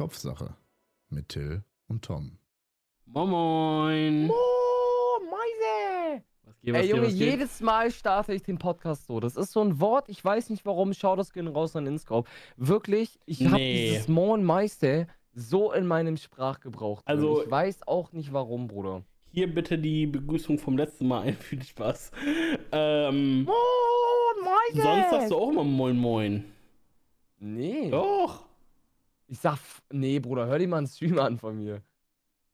[0.00, 0.54] Kopfsache
[1.10, 2.38] mit Till und Tom.
[3.04, 4.30] Moin Moin.
[4.30, 6.22] Oh, Mäuse!
[6.44, 7.30] Was geht, Ey, was Junge, geht, was geht?
[7.32, 9.20] jedes Mal starte ich den Podcast so.
[9.20, 10.94] Das ist so ein Wort, ich weiß nicht warum.
[10.94, 12.30] Schau das gehen raus an Inscope.
[12.56, 13.90] Wirklich, ich habe Nee.
[13.90, 17.02] dieses Moin Meister so in meinem Sprachgebrauch.
[17.02, 17.16] drin.
[17.18, 19.02] Also- ich weiß auch nicht warum, Bruder.
[19.32, 21.34] Hier bitte die Begrüßung vom letzten Mal ein.
[21.40, 22.10] Viel Spaß.
[22.72, 23.54] Ähm, Moin
[24.44, 24.82] Meister!
[24.82, 26.44] sonst sagst du auch immer Moin Moin.
[27.38, 27.90] Nee.
[27.90, 28.46] Doch.
[29.30, 29.58] Ich sag,
[29.92, 31.82] nee, Bruder, hör dir mal einen Stream an von mir.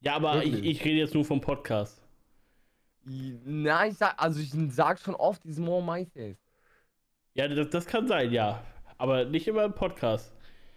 [0.01, 2.02] Ja, aber ich, ich rede jetzt nur vom Podcast.
[3.02, 6.35] Nein, ich sag, also ich sag schon oft diesen Moin Meister.
[7.33, 8.62] Ja, das, das kann sein, ja.
[8.99, 10.35] Aber nicht immer im Podcast.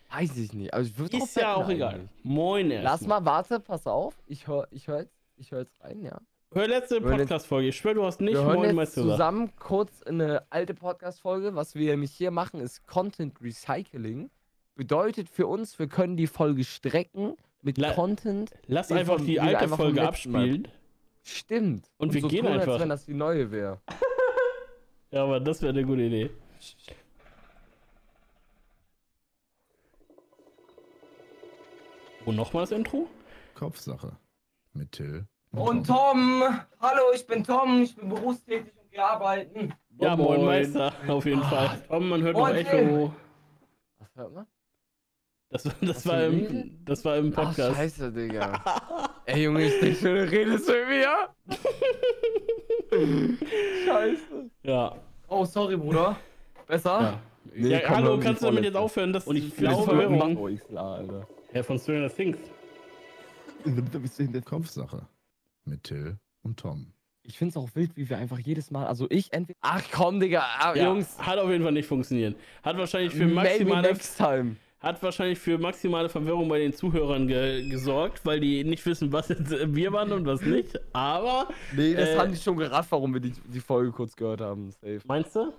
[0.09, 0.73] Weiß ich nicht.
[0.73, 2.07] Also ich würde Ist ja auch egal.
[2.23, 2.85] Moin erst.
[2.85, 4.15] Lass mal, warte, pass auf.
[4.25, 6.17] Ich höre ich hör jetzt, ich hör jetzt rein, ja.
[6.53, 7.67] Hör letzte Podcast-Folge.
[7.67, 11.55] Ich schwör, du hast nicht wir hören Moin jetzt zusammen kurz eine alte Podcast-Folge.
[11.55, 14.31] Was wir nämlich hier machen, ist Content Recycling.
[14.83, 18.49] Bedeutet für uns, wir können die Folge strecken mit La- Content.
[18.67, 20.69] Lass einfach vom- die wir alte einfach Folge Mal- abspielen.
[21.21, 21.91] Stimmt.
[21.97, 22.71] Und wir so gehen tun, einfach.
[22.71, 23.81] Als wenn das die neue wäre.
[25.11, 26.29] Ja, aber das wäre eine gute Idee.
[32.25, 33.07] Wo nochmal das Intro?
[33.55, 34.17] Kopfsache
[34.73, 36.43] mit Till Und Tom,
[36.79, 39.73] hallo, ich bin Tom, ich bin berufstätig und gehe arbeiten.
[39.99, 40.45] Ja, Moin, moin.
[40.45, 41.81] Meister, auf jeden Fall.
[41.87, 43.13] Tom, man hört noch Moin, Echo.
[43.99, 44.47] Was hört man?
[45.51, 47.75] Das, das, Hast war du im, das war im Ach, Podcast.
[47.75, 48.63] scheiße, Digga.
[49.25, 51.29] Ey, Junge, ich denke schon, du redest mit mir.
[53.85, 54.49] scheiße.
[54.63, 54.95] ja.
[55.27, 56.17] Oh, sorry, Bruder.
[56.67, 57.01] Besser?
[57.01, 57.19] ja.
[57.51, 59.11] Nee, ja komm, hallo, kannst du damit jetzt aufhören?
[59.11, 60.37] Das Und ich glaube, Verwirrung.
[60.37, 61.27] Oh, ich klar, Alter.
[61.51, 62.37] Ja, von Stranger Things.
[64.45, 65.07] Kopfsache
[65.65, 66.93] mit Till und Tom.
[67.23, 69.57] Ich find's auch wild, wie wir einfach jedes Mal, also ich entweder.
[69.61, 71.17] Ach komm, Digga, ah, Ja, Jungs.
[71.19, 72.35] hat auf jeden Fall nicht funktioniert.
[72.63, 74.55] Hat wahrscheinlich für Maybe maximale, next time.
[74.79, 79.27] Hat wahrscheinlich für maximale Verwirrung bei den Zuhörern ge gesorgt, weil die nicht wissen, was
[79.29, 80.79] jetzt äh, wir waren und was nicht.
[80.93, 84.41] Aber, Nee, das Äh, haben die schon gerafft, warum wir die, die Folge kurz gehört
[84.41, 84.71] haben.
[84.71, 85.01] Safe.
[85.05, 85.51] meinst du?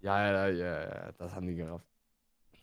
[0.00, 1.86] Ja, ja, ja, ja, das haben die gerafft.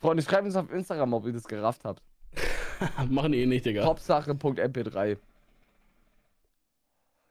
[0.00, 2.02] Freunde, schreibt uns auf Instagram, ob ihr das gerafft habt.
[3.08, 3.84] Machen die eh nicht, Digga.
[3.84, 5.16] Hauptsache.mp3.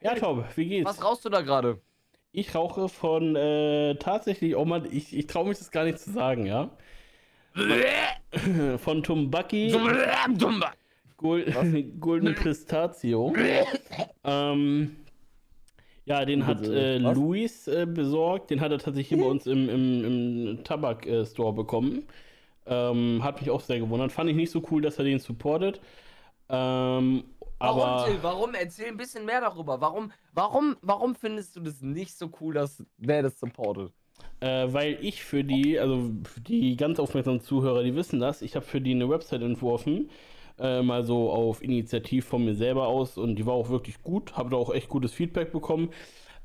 [0.01, 0.85] Ja, Tom, wie geht's?
[0.89, 1.79] Was rauchst du da gerade?
[2.31, 6.11] Ich rauche von äh, tatsächlich, oh Mann, ich, ich traue mich das gar nicht zu
[6.11, 6.69] sagen, ja.
[8.77, 9.71] Von Tumbaki
[11.17, 13.33] Gold, Golden Pistazio.
[14.23, 14.95] ähm,
[16.05, 16.97] ja, den hat äh?
[16.97, 18.49] Luis äh, besorgt.
[18.49, 22.07] Den hat er tatsächlich hier bei uns im, im, im Tabak-Store bekommen.
[22.65, 24.11] Ähm, hat mich auch sehr gewundert.
[24.11, 25.81] Fand ich nicht so cool, dass er den supportet.
[26.49, 27.23] Ähm,
[27.59, 28.23] aber Warum, Till?
[28.23, 28.53] Warum?
[28.53, 29.81] Erzähl ein bisschen mehr darüber.
[29.81, 33.91] Warum, warum, warum findest du das nicht so cool, dass wer das supportet?
[34.41, 38.55] Äh, weil ich für die, also für die ganz aufmerksamen Zuhörer, die wissen das, ich
[38.55, 40.09] habe für die eine Website entworfen,
[40.57, 44.37] äh, mal so auf Initiativ von mir selber aus und die war auch wirklich gut,
[44.37, 45.89] habe da auch echt gutes Feedback bekommen.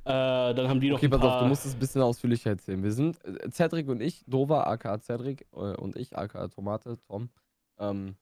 [0.04, 2.82] Äh, dann haben die noch Okay, pass auf, du musst es ein bisschen ausführlicher erzählen.
[2.82, 7.30] Wir sind, äh, Cedric und ich, Dova, aka Cedric, äh, und ich, aka Tomate, Tom,
[7.78, 8.16] ähm,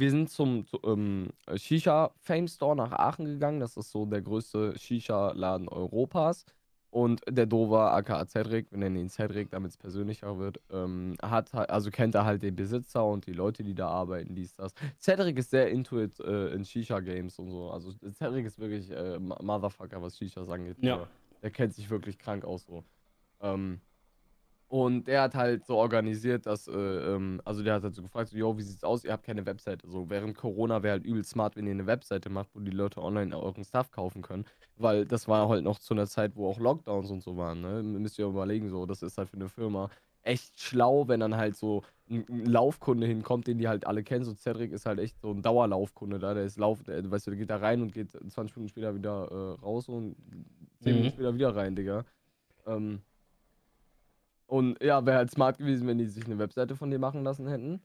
[0.00, 3.60] wir sind zum, zu, ähm, Shisha Fame Store nach Aachen gegangen.
[3.60, 6.46] Das ist so der größte Shisha-Laden Europas.
[6.90, 11.52] Und der Dova, aka Cedric, wir nennen ihn Cedric, damit es persönlicher wird, ähm, hat
[11.52, 14.72] halt, also kennt er halt den Besitzer und die Leute, die da arbeiten, dies, das.
[14.98, 17.70] Cedric ist sehr into it äh, in Shisha-Games und so.
[17.70, 20.76] Also Cedric ist wirklich äh, Motherfucker, was Shishas angeht.
[20.80, 20.96] Ja.
[20.96, 21.08] Der-
[21.42, 22.82] Der kennt sich wirklich krank aus so.
[23.40, 23.80] Ähm,
[24.70, 28.30] und der hat halt so organisiert, dass, äh, ähm, also der hat halt so gefragt,
[28.30, 29.04] so, yo, wie sieht's aus?
[29.04, 29.88] Ihr habt keine Webseite.
[29.88, 33.02] So, während Corona wäre halt übel smart, wenn ihr eine Webseite macht, wo die Leute
[33.02, 34.44] online euren Stuff kaufen können.
[34.76, 37.82] Weil das war halt noch zu einer Zeit, wo auch Lockdowns und so waren, ne?
[37.82, 39.90] Müsst ihr überlegen, so, das ist halt für eine Firma
[40.22, 44.24] echt schlau, wenn dann halt so ein, ein Laufkunde hinkommt, den die halt alle kennen.
[44.24, 47.30] So Cedric ist halt echt so ein Dauerlaufkunde da, der ist Lauf, der, weißt du,
[47.32, 50.16] der geht da rein und geht 20 Minuten später wieder äh, raus und
[50.80, 50.98] 10 Mhm.
[50.98, 52.04] Minuten später wieder rein, Digga.
[52.66, 53.02] Ähm,
[54.50, 57.46] und ja, wäre halt smart gewesen, wenn die sich eine Webseite von dir machen lassen
[57.46, 57.80] hätten.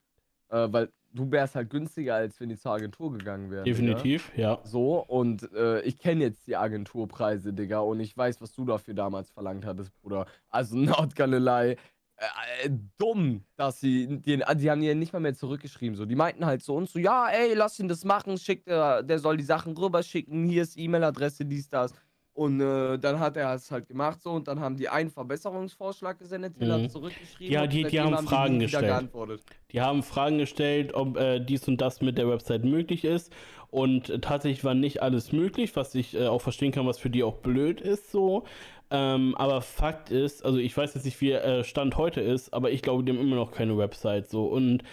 [0.49, 3.63] Äh, weil du wärst halt günstiger, als wenn die zur Agentur gegangen wären.
[3.65, 3.77] Digga.
[3.77, 4.59] Definitiv, ja.
[4.63, 8.93] So, und äh, ich kenne jetzt die Agenturpreise, Digga, und ich weiß, was du dafür
[8.93, 10.25] damals verlangt hattest, Bruder.
[10.49, 11.77] Also, not gonna lie.
[12.17, 15.95] Äh, dumm, dass sie den, also die haben dir nicht mal mehr zurückgeschrieben.
[15.95, 19.03] So, die meinten halt so und so, ja, ey, lass ihn das machen, schickt der,
[19.03, 21.93] der soll die Sachen rüberschicken, hier ist E-Mail-Adresse, dies, das.
[22.35, 26.19] Und äh, dann hat er es halt gemacht so und dann haben die einen Verbesserungsvorschlag
[26.19, 26.71] gesendet, den Mhm.
[26.83, 27.53] hat zurückgeschrieben.
[27.53, 28.85] Ja, die- die haben Fragen wieder gestellt.
[28.87, 29.41] geantwortet.
[29.71, 33.33] Die haben Fragen gestellt, ob äh, dies und das mit der Website möglich ist.
[33.71, 37.09] Und äh, tatsächlich war nicht alles möglich, was ich äh, auch verstehen kann, was für
[37.09, 38.43] die auch blöd ist so.
[38.91, 42.69] Ähm, aber Fakt ist, also ich weiß jetzt nicht, wie äh, Stand heute ist, aber
[42.69, 44.45] ich glaube, die haben immer noch keine Website so.
[44.47, 44.83] Und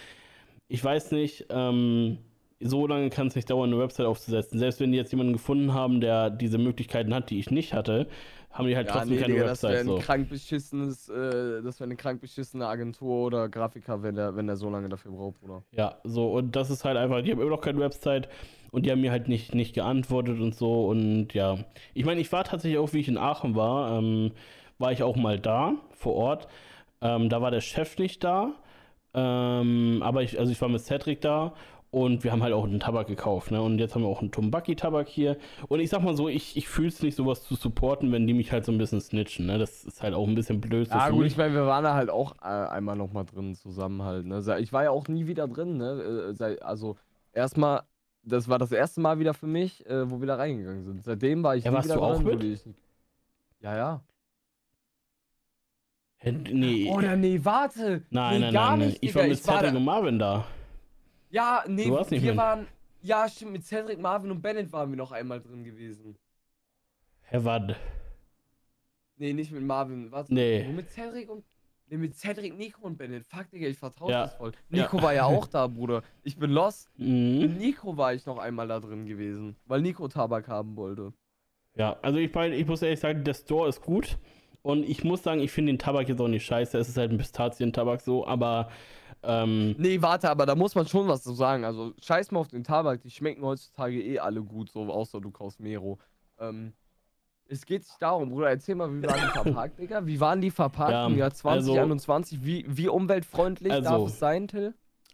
[0.69, 2.19] ich weiß nicht, ähm,
[2.63, 4.59] so lange kann es nicht dauern, eine Website aufzusetzen.
[4.59, 8.07] Selbst wenn die jetzt jemanden gefunden haben, der diese Möglichkeiten hat, die ich nicht hatte,
[8.51, 9.87] haben die halt Ja, trotzdem nee, keine Digga, das wäre Website.
[9.87, 10.05] ein So.
[10.05, 14.57] krank beschissenes, äh, das wäre eine krank beschissene Agentur oder Grafiker, wenn der, wenn der
[14.57, 15.63] so lange dafür braucht, Bruder.
[15.71, 18.29] Ja, so, und das ist halt einfach, die haben immer noch keine Website
[18.71, 20.85] und die haben mir halt nicht, nicht geantwortet und so.
[20.87, 21.57] Und ja,
[21.93, 24.31] ich meine, ich war tatsächlich auch, wie ich in Aachen war, ähm,
[24.77, 26.47] war ich auch mal da, vor Ort.
[27.01, 28.53] Ähm, da war der Chef nicht da,
[29.15, 31.53] ähm, aber ich, also ich war mit Cedric da
[31.93, 33.61] und wir haben halt auch einen Tabak gekauft, ne?
[33.61, 35.37] Und jetzt haben wir auch einen Tumbaki-Tabak hier.
[35.67, 38.33] Und ich sag mal so, ich, ich fühle es nicht, sowas zu supporten, wenn die
[38.33, 39.59] mich halt so ein bisschen snitchen, ne?
[39.59, 40.87] Das ist halt auch ein bisschen blöd.
[40.89, 44.25] Ja, gut, ich meine, wir waren da halt auch äh, einmal nochmal drin zusammen halt,
[44.25, 44.41] ne?
[44.59, 46.33] Ich war ja auch nie wieder drin, ne?
[46.39, 46.97] Äh, Also,
[47.31, 47.83] erstmal,
[48.23, 51.03] das war das erste Mal wieder für mich, äh, wo wir da reingegangen sind.
[51.03, 52.43] Seitdem war ich Ja, nie warst wieder du auch drin, mit?
[52.43, 52.65] Ich...
[53.59, 54.03] Ja, ja.
[56.17, 58.01] Hä, Nee, Oder nee, warte.
[58.09, 58.87] nein, nee, nein, gar nein, nein.
[58.89, 60.45] nicht, Ich war mit Cedric da- und Marvin da.
[61.33, 62.37] Ja, nee, wir mit.
[62.37, 62.67] waren.
[63.01, 66.15] Ja, stimmt, mit Cedric, Marvin und Bennett waren wir noch einmal drin gewesen.
[67.23, 67.75] Herr Watt.
[69.17, 70.31] Nee, nicht mit Marvin, warte.
[70.31, 70.63] Nee.
[70.65, 71.43] Nur mit Cedric und.
[71.87, 73.25] Nee, mit Cedric, Nico und Bennett.
[73.25, 74.21] Fuck, Digga, ich vertraue Ja.
[74.23, 74.51] das voll.
[74.69, 74.83] Ja.
[74.83, 76.03] Nico war ja auch da, Bruder.
[76.23, 76.87] Ich bin lost.
[76.97, 77.39] Mhm.
[77.39, 81.13] Mit Nico war ich noch einmal da drin gewesen, weil Nico Tabak haben wollte.
[81.75, 84.19] Ja, also ich meine, ich muss ehrlich sagen, der Store ist gut.
[84.61, 86.77] Und ich muss sagen, ich finde den Tabak jetzt auch nicht scheiße.
[86.77, 88.69] Es ist halt ein Pistazien-Tabak so, aber
[89.23, 91.63] ähm, Nee, warte, aber da muss man schon was zu sagen.
[91.65, 95.31] Also, scheiß mal auf den Tabak, die schmecken heutzutage eh alle gut, so außer du
[95.31, 95.97] kaufst Mero.
[96.39, 96.73] Ähm,
[97.47, 100.05] es geht sich darum, Bruder, erzähl mal, wie waren die verpackt, Digga?
[100.05, 102.43] Wie waren die verpackt Ja, im Jahr also- 2021?
[102.43, 104.73] wie, wie umweltfreundlich darf Also- es sein, Till?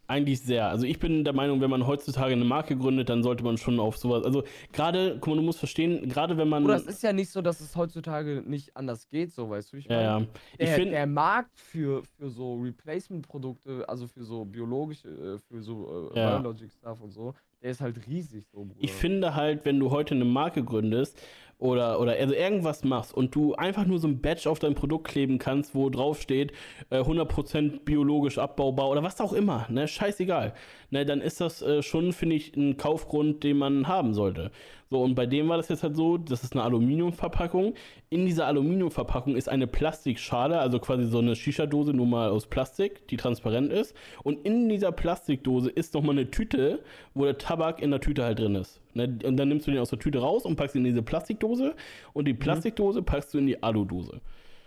[0.09, 0.67] Eigentlich sehr.
[0.67, 3.79] Also ich bin der Meinung, wenn man heutzutage eine Marke gründet, dann sollte man schon
[3.79, 4.23] auf sowas.
[4.23, 6.63] Also gerade, guck mal, du musst verstehen, gerade wenn man.
[6.63, 9.77] Bruder, es ist ja nicht so, dass es heutzutage nicht anders geht, so, weißt du?
[9.77, 10.27] Ich ja, mein, ja.
[10.53, 10.91] Ich Der, finde.
[10.91, 16.37] der Markt für, für so Replacement-Produkte, also für so biologische, äh, für so äh, Ja.
[16.37, 18.79] Biologic-Stuff und so, der ist halt riesig so, Bruder.
[18.79, 21.21] Ich finde halt, wenn du heute eine Marke gründest
[21.59, 25.07] oder, oder also irgendwas machst und du einfach nur so ein Badge auf dein Produkt
[25.09, 26.53] kleben kannst, wo drauf steht,
[26.89, 30.53] äh, 100% biologisch abbaubar oder was auch immer, ne, scheißegal,
[30.89, 34.51] ne, dann ist das äh, schon, finde ich, ein Kaufgrund, den man haben sollte.
[34.91, 37.75] So, und bei dem war das jetzt halt so, das ist eine Aluminiumverpackung.
[38.09, 43.07] In dieser Aluminiumverpackung ist eine Plastikschale, also quasi so eine Shisha-Dose, nur mal aus Plastik,
[43.07, 43.95] die transparent ist.
[44.23, 46.83] Und in dieser Plastikdose ist nochmal eine Tüte,
[47.13, 48.81] wo der Tabak in der Tüte halt drin ist.
[48.95, 49.19] Ne?
[49.23, 51.75] Und dann nimmst du den aus der Tüte raus und packst ihn in diese Plastikdose.
[52.13, 54.21] Und die Plastikdose packst du in die Aludose.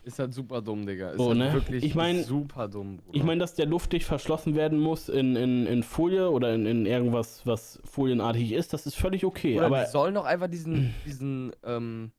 [0.05, 1.11] Ist halt super dumm, Digga.
[1.11, 1.53] Ist So, halt ne?
[1.53, 3.17] wirklich Ich mein- super dumm, Bruder.
[3.17, 6.87] Ich meine, dass der luftdicht verschlossen werden muss in, in, in Folie oder in, in
[6.87, 9.57] irgendwas, was folienartig ist, das ist völlig okay.
[9.57, 12.11] Oder aber die sollen doch einfach diesen, diesen, ähm,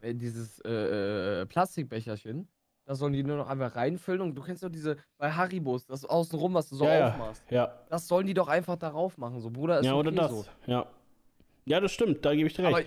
[0.00, 2.48] äh, dieses äh, äh, Plastikbecherchen,
[2.86, 6.06] da sollen die nur noch einfach reinfüllen und du kennst doch diese, bei Haribos, das
[6.06, 7.42] außenrum, was du so ja, aufmachst.
[7.50, 7.72] ja.
[7.90, 10.30] Das sollen die doch einfach darauf machen, so, Bruder, ist ja, oder okay das.
[10.30, 10.44] so.
[10.66, 10.86] Ja.
[11.66, 12.74] Ja, das stimmt, da gebe ich dir recht.
[12.74, 12.84] Aber,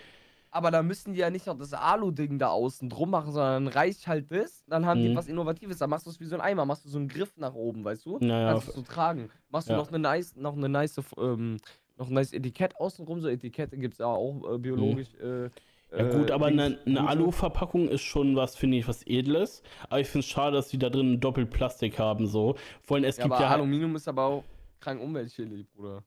[0.56, 4.08] aber da müssen die ja nicht noch das Alu-Ding da außen drum machen, sondern reicht
[4.08, 5.16] halt das, dann haben die Mhm.
[5.16, 7.36] was Innovatives, dann machst du es wie so ein Eimer, machst du so einen Griff
[7.38, 8.18] nach oben, weißt du?
[8.20, 9.30] Naja, Kannst du so tragen.
[9.50, 9.78] Machst du ja.
[9.78, 11.58] noch eine nice, noch eine nice, ähm,
[11.98, 15.10] noch ein nice Etikett außenrum, so Etikette gibt es ja auch äh, biologisch.
[15.22, 15.50] Äh,
[15.98, 17.10] Ja gut, äh, aber Dings, eine, eine.
[17.10, 19.62] Alu-Verpackung ist schon was, finde ich, was Edles.
[19.90, 22.56] Aber ich finde es schade, dass die da drin doppelt Plastik haben, so.
[22.82, 23.52] Vor allem, es Ja, gibt aber ja...
[23.52, 24.44] Aluminium ist aber auch
[24.80, 26.04] krank umweltschädlich, Bruder.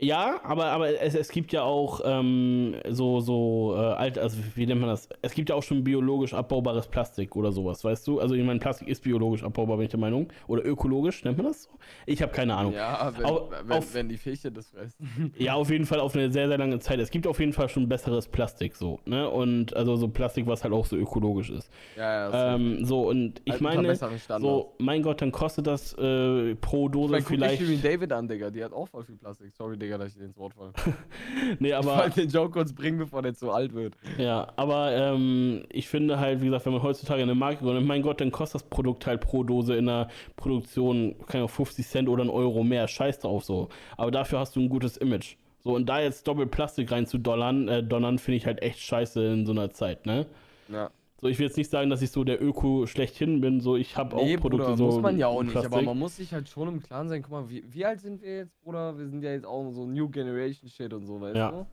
[0.00, 4.66] Ja, aber, aber es, es gibt ja auch ähm, so, so äh, alt, also wie
[4.66, 5.08] nennt man das?
[5.22, 8.18] Es gibt ja auch schon biologisch abbaubares Plastik oder sowas, weißt du?
[8.18, 10.26] Also ich meine, Plastik ist biologisch abbaubar, bin ich der Meinung.
[10.48, 11.70] Oder ökologisch, nennt man das so?
[12.06, 12.72] Ich habe keine Ahnung.
[12.72, 15.32] Ja, wenn, Au- wenn, auf- wenn die Fische das fressen.
[15.38, 16.98] Ja, auf jeden Fall auf eine sehr, sehr lange Zeit.
[16.98, 19.30] Es gibt auf jeden Fall schon besseres Plastik so, ne?
[19.30, 21.70] Und also so Plastik, was halt auch so ökologisch ist.
[21.96, 23.94] ja, ja, Ähm, so, und ich unter meine,
[24.40, 27.62] so, mein Gott, dann kostet das äh, pro Ich Dose mein, guck dich vielleicht.
[27.62, 28.50] Shirin David an, Digga.
[28.50, 29.52] Die hat auch voll viel Plastik.
[29.54, 30.72] Sorry, Digga, dass ich dir ins Wort falle.
[31.58, 31.96] Nee, Ich aber.
[31.96, 33.94] wollte den Joke kurz bringen, bevor der zu alt wird.
[34.18, 38.02] Ja, aber ähm, ich finde halt, wie gesagt, wenn man heutzutage eine Marke gründet, mein
[38.02, 42.08] Gott, dann kostet das Produkt halt pro Dose in der Produktion, keine Ahnung, 50 Cent
[42.08, 42.86] oder ein Euro mehr.
[42.88, 43.68] Scheiß drauf so.
[43.96, 45.36] Aber dafür hast du ein gutes Image.
[45.62, 48.80] So, und da jetzt doppelt Plastik rein zu dollern, äh, donnern, finde ich halt echt
[48.80, 50.26] scheiße in so einer Zeit, ne?
[50.68, 50.90] Ja.
[51.20, 53.96] So, ich will jetzt nicht sagen, dass ich so der Öko schlechthin bin, so, ich
[53.96, 54.84] habe auch Nee, Produkte Bruder, so.
[54.86, 57.22] muss man ja auch nicht, aber man muss sich halt schon im Klaren sein.
[57.22, 58.98] Guck mal, wie, wie alt sind wir jetzt, Bruder?
[58.98, 61.50] Wir sind ja jetzt auch so New Generation Shit und so, weißt Ja.
[61.50, 61.66] du?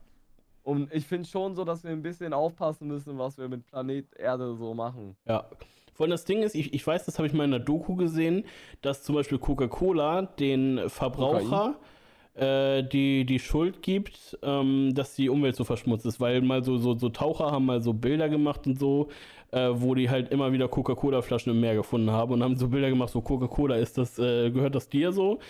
[0.64, 4.06] Und ich finde schon so, dass wir ein bisschen aufpassen müssen, was wir mit Planet
[4.14, 5.16] Erde so machen.
[5.26, 5.44] Ja.
[5.92, 7.96] Vor allem das Ding ist, ich, ich weiß, das habe ich mal in der Doku
[7.96, 8.44] gesehen,
[8.80, 11.74] dass zum Beispiel Coca-Cola den Verbraucher
[12.34, 16.78] äh, die, die Schuld gibt, ähm, dass die Umwelt so verschmutzt ist, weil mal so,
[16.78, 19.08] so, so Taucher haben mal so Bilder gemacht und so,
[19.50, 22.88] äh, wo die halt immer wieder Coca-Cola-Flaschen im Meer gefunden haben und haben so Bilder
[22.88, 25.40] gemacht, so Coca-Cola, ist das, äh, gehört das dir so?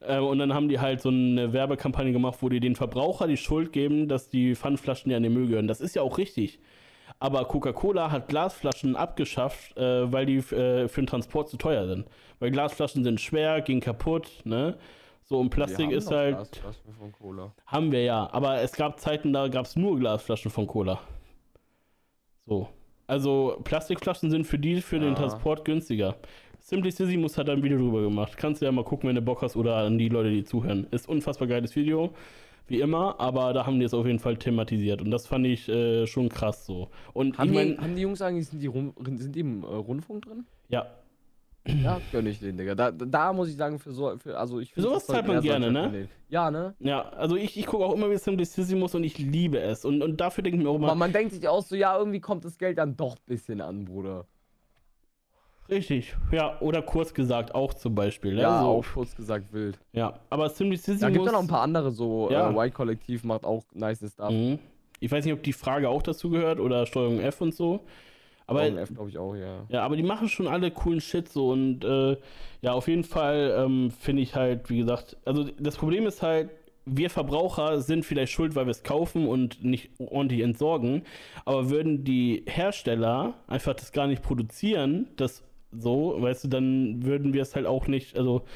[0.00, 3.36] Äh, und dann haben die halt so eine Werbekampagne gemacht, wo die den Verbraucher die
[3.36, 5.68] Schuld geben, dass die Pfandflaschen ja in den Müll gehören.
[5.68, 6.60] Das ist ja auch richtig.
[7.20, 12.06] Aber Coca-Cola hat Glasflaschen abgeschafft, äh, weil die äh, für den Transport zu teuer sind.
[12.38, 14.76] Weil Glasflaschen sind schwer, gehen kaputt, ne?
[15.28, 16.36] So, und Plastik ist halt.
[16.36, 17.52] Glasflaschen von Cola.
[17.66, 20.98] Haben wir ja, aber es gab Zeiten, da gab es nur Glasflaschen von Cola.
[22.46, 22.68] So.
[23.06, 25.14] Also Plastikflaschen sind für die für den Ja.
[25.14, 26.16] Transport günstiger.
[26.60, 28.36] Simply Sisymus hat ein Video drüber gemacht.
[28.38, 30.86] Kannst du ja mal gucken, wenn du Bock hast oder an die Leute, die zuhören.
[30.90, 32.14] Ist unfassbar geiles Video,
[32.66, 35.68] wie immer, aber da haben die es auf jeden Fall thematisiert und das fand ich
[35.68, 36.88] äh, schon krass so.
[37.12, 39.62] Und Haben, ich meine, die, haben die Jungs eigentlich, sind die, rum, sind die im
[39.62, 40.46] äh, Rundfunk drin?
[40.68, 40.86] ja,
[41.82, 42.74] Ja, gönn ich den, Digga.
[42.74, 46.08] Da, da muss ich sagen, für so, für, also ich sowas zahlt man gerne, ne?
[46.30, 46.74] Ja, ne?
[46.80, 49.84] ja, also ich, ich gucke auch immer wieder Simply Sisymus und ich liebe es.
[49.84, 51.96] Und, und dafür denke ich mir auch Aber immer, man denkt sich auch so, ja,
[51.98, 54.26] irgendwie kommt das Geld dann doch ein bisschen an, Bruder.
[55.68, 58.34] richtig, ja, oder kurz gesagt auch zum Beispiel.
[58.34, 58.42] ne?
[58.42, 59.78] Ja, so, auch kurz gesagt wild.
[59.92, 61.00] Ja, aber Simply Sisymus.
[61.00, 62.50] Da gibt es noch ein paar andere, so Ja.
[62.50, 64.30] äh, Y-Kollektiv macht auch nice Stuff.
[64.30, 64.58] Mhm.
[65.00, 67.80] Ich weiß nicht, ob die Frage auch dazu gehört oder Steuerung F und so.
[68.48, 69.66] Aber Aber F glaube ich auch, ja.
[69.68, 72.16] ja, aber die machen schon alle coolen Shit so und äh,
[72.62, 76.48] ja, auf jeden Fall ähm, finde ich halt, wie gesagt, also das Problem ist halt,
[76.86, 81.02] wir Verbraucher sind vielleicht schuld, weil wir es kaufen und nicht ordentlich entsorgen,
[81.44, 87.34] aber würden die Hersteller einfach das gar nicht produzieren, das so, weißt du, dann würden
[87.34, 88.46] wir es halt auch nicht, also,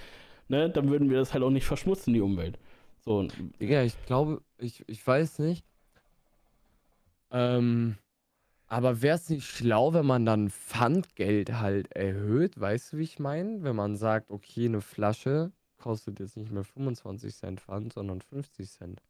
[0.48, 2.58] ne, dann würden wir das halt auch nicht verschmutzen, die Umwelt.
[3.04, 3.28] So,
[3.60, 5.66] Digga, ich glaube, ich, ich weiß nicht.
[7.30, 7.96] Ähm,
[8.72, 12.58] aber wäre es nicht schlau, wenn man dann Pfandgeld halt erhöht?
[12.58, 13.62] Weißt du, wie ich meine?
[13.62, 18.70] Wenn man sagt, okay, eine Flasche kostet jetzt nicht mehr 25 Cent Pfand, sondern 50
[18.70, 19.02] Cent.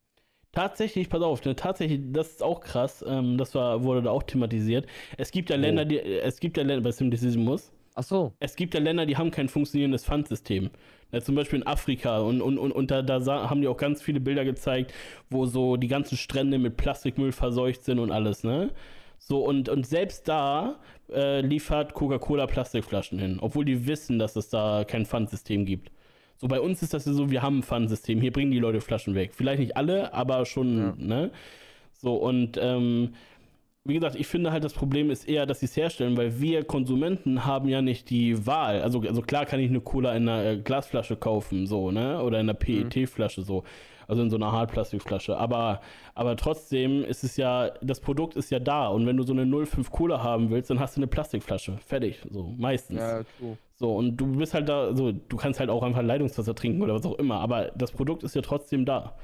[0.51, 4.25] Tatsächlich, pass auf, ne, tatsächlich, das ist auch krass, ähm, das war, wurde da auch
[4.25, 4.87] thematisiert.
[5.17, 5.61] Es gibt ja Wo?
[5.61, 8.33] Länder, die, es gibt ja Länder, bei Simplicismus, Ach so.
[8.41, 10.71] es gibt ja Länder, die haben kein funktionierendes Pfandsystem.
[11.13, 14.03] Ne, zum Beispiel in Afrika und, und, und, und da, da haben die auch ganz
[14.03, 14.93] viele Bilder gezeigt,
[15.31, 18.71] wo so die ganzen Strände mit Plastikmüll verseucht sind und alles, ne?
[19.25, 20.81] So, und, und selbst da
[21.13, 25.93] äh, liefert Coca-Cola Plastikflaschen hin, obwohl die wissen, dass es da kein Pfandsystem gibt.
[26.37, 28.81] So, bei uns ist das ja so, wir haben ein Pfandsystem, hier bringen die Leute
[28.81, 29.33] Flaschen weg.
[29.33, 30.95] Vielleicht nicht alle, aber schon, Ja.
[30.97, 31.31] ne?
[31.93, 33.15] So, und ähm,
[33.85, 36.65] wie gesagt, ich finde halt, das Problem ist eher, dass sie es herstellen, weil wir
[36.65, 38.81] Konsumenten haben ja nicht die Wahl.
[38.81, 42.23] Also, also klar kann ich eine Cola in einer äh, Glasflasche kaufen, so, ne?
[42.23, 43.65] Oder in einer PET-Flasche, so.
[44.07, 45.37] Also in so einer Hartplastikflasche.
[45.37, 45.81] Aber,
[46.15, 48.89] aber trotzdem ist es ja, das Produkt ist ja da.
[48.89, 51.79] Und wenn du so eine 05 Cola haben willst, dann hast du eine Plastikflasche.
[51.79, 53.01] Fertig, so, meistens.
[53.01, 53.57] Ja, true.
[53.75, 56.95] So, und du bist halt da, so, du kannst halt auch einfach Leitungswasser trinken oder
[56.95, 59.17] was auch immer, aber das Produkt ist ja trotzdem da.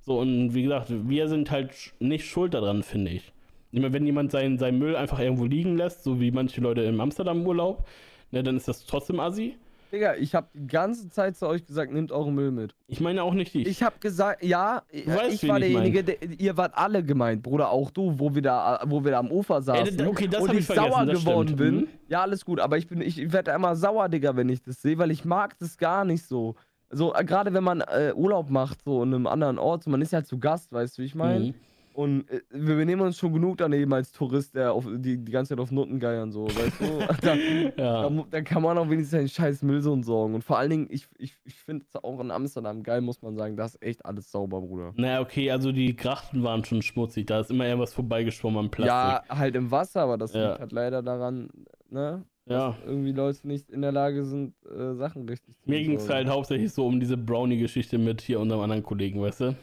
[0.00, 3.32] So, und wie gesagt, wir sind halt nicht schuld daran, finde ich.
[3.72, 7.00] Meine, wenn jemand seinen, seinen Müll einfach irgendwo liegen lässt, so wie manche Leute im
[7.00, 7.86] Amsterdam-Urlaub,
[8.32, 9.56] ne, dann ist das trotzdem assi.
[9.92, 12.74] Digga, ich habe die ganze Zeit zu euch gesagt, nehmt euren Müll mit.
[12.86, 13.66] Ich meine auch nicht dich.
[13.66, 17.90] Ich habe gesagt, ja, weißt, ich war derjenige, der, ihr wart alle gemeint, Bruder, auch
[17.90, 19.96] du, wo wir da, wo wir da am Ufer saßen.
[19.96, 21.56] d- okay, das und ich ich sauer geworden stimmt.
[21.58, 21.74] bin.
[21.74, 21.88] Mhm.
[22.08, 24.96] Ja, alles gut, aber ich bin, ich werde immer sauer, Digga, wenn ich das sehe,
[24.96, 26.54] weil ich mag das gar nicht so.
[26.90, 30.02] So, äh, gerade wenn man äh, Urlaub macht, so in einem anderen Ort, so, man
[30.02, 31.46] ist ja zu Gast, weißt du, wie ich meine?
[31.46, 31.54] Mhm.
[31.92, 35.32] Und äh, wir, wir nehmen uns schon genug daneben als Tourist, der auf, die, die
[35.32, 36.98] ganze Zeit auf Nutten geiern, so, weißt du?
[37.22, 37.34] da,
[37.76, 38.08] Ja.
[38.08, 40.34] da, da kann man auch wenigstens seinen scheiß Müll so entsorgen.
[40.36, 43.36] Und vor allen Dingen, ich, ich, ich finde es auch in Amsterdam geil, muss man
[43.36, 44.92] sagen, da ist echt alles sauber, Bruder.
[44.96, 49.28] Naja, okay, also die Grachten waren schon schmutzig, da ist immer irgendwas vorbeigeschwommen am Plastik.
[49.28, 50.48] Ja, halt im Wasser, aber das Ja.
[50.50, 51.48] liegt halt leider daran,
[51.88, 52.24] ne?
[52.46, 52.70] Ja.
[52.70, 56.08] Dass irgendwie Leute nicht in der Lage sind, äh, Sachen richtig zu Mir ging es
[56.08, 59.56] halt hauptsächlich so um diese Brownie-Geschichte mit hier unserem anderen Kollegen, weißt du?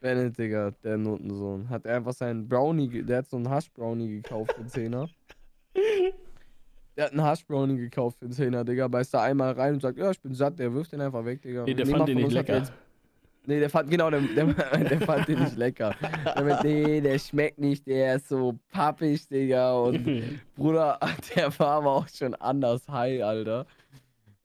[0.00, 1.68] Bennett, Digga, der Notensohn.
[1.68, 5.08] Hat er einfach seinen Brownie, der hat so einen Hash-Brownie gekauft für 10er.
[6.96, 8.88] Der hat einen Hash-Brownie gekauft für 10er, Digga.
[8.88, 11.42] Beißt da einmal rein und sagt, ja, ich bin satt, der wirft den einfach weg,
[11.42, 11.64] Digga.
[11.64, 12.56] Nee, der Niemand fand den nicht lecker.
[12.58, 12.72] jetzt-
[13.46, 14.44] Nee, der fand, genau, der, der,
[14.84, 15.94] der fand den nicht lecker.
[16.36, 19.72] Der meint, nee, der schmeckt nicht, der ist so pappig, Digga.
[19.74, 20.04] Und
[20.54, 20.98] Bruder,
[21.34, 23.64] der war aber auch schon anders high, Alter.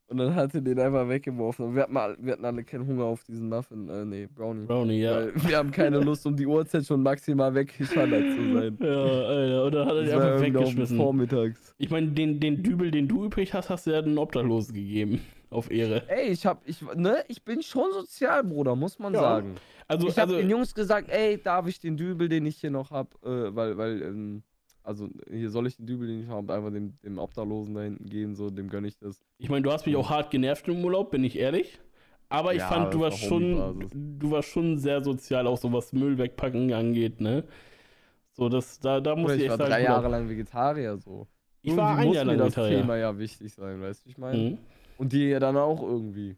[0.08, 1.66] Und dann hat er den einfach weggeworfen.
[1.66, 4.66] Und wir hatten, mal, wir hatten alle keinen Hunger auf diesen Muffin, äh, nee, Brownie.
[4.66, 5.16] Brownie, ja.
[5.16, 8.78] Weil wir haben keine Lust, um die Uhrzeit schon maximal weggeschallert zu sein.
[8.82, 10.98] Ja, Alter, und dann hat er war einfach weggeschmissen.
[10.98, 11.74] Vormittags.
[11.78, 15.22] Ich meine, den, den Dübel, den du übrig hast, hast du ja den Obdachlosen gegeben.
[15.50, 16.04] Auf Ehre.
[16.10, 19.20] Ey, ich hab, ich, ne, ich bin schon sozial, Bruder, muss man Ja.
[19.22, 19.56] sagen.
[19.88, 22.72] Also, Ich hab also den Jungs gesagt, ey, darf ich den Dübel, den ich hier
[22.72, 24.44] noch hab, äh, weil, weil, ähm,
[24.84, 28.10] also hier soll ich den Dübel, den ich habe, einfach dem, dem Obdachlosen da hinten
[28.10, 29.24] geben, so, dem gönn ich das.
[29.38, 31.80] ich meine, du hast mich auch hart genervt im Urlaub, bin ich ehrlich.
[32.30, 35.58] Aber ich Ja, fand, du das warst war schon, du warst schon sehr sozial, auch
[35.58, 37.44] so was Müll wegpacken angeht, ne?
[38.34, 41.28] So, das, da, da muss Oder ich ich echt war drei Jahre lang Vegetarier, so.
[41.62, 42.78] ich war Irgendwie ein muss Jahr mir lang das Vegetarier.
[42.82, 44.38] Thema ja wichtig sein, weißt du, ich meine?
[44.38, 44.58] Mhm.
[44.98, 46.38] Und die ja dann auch irgendwie.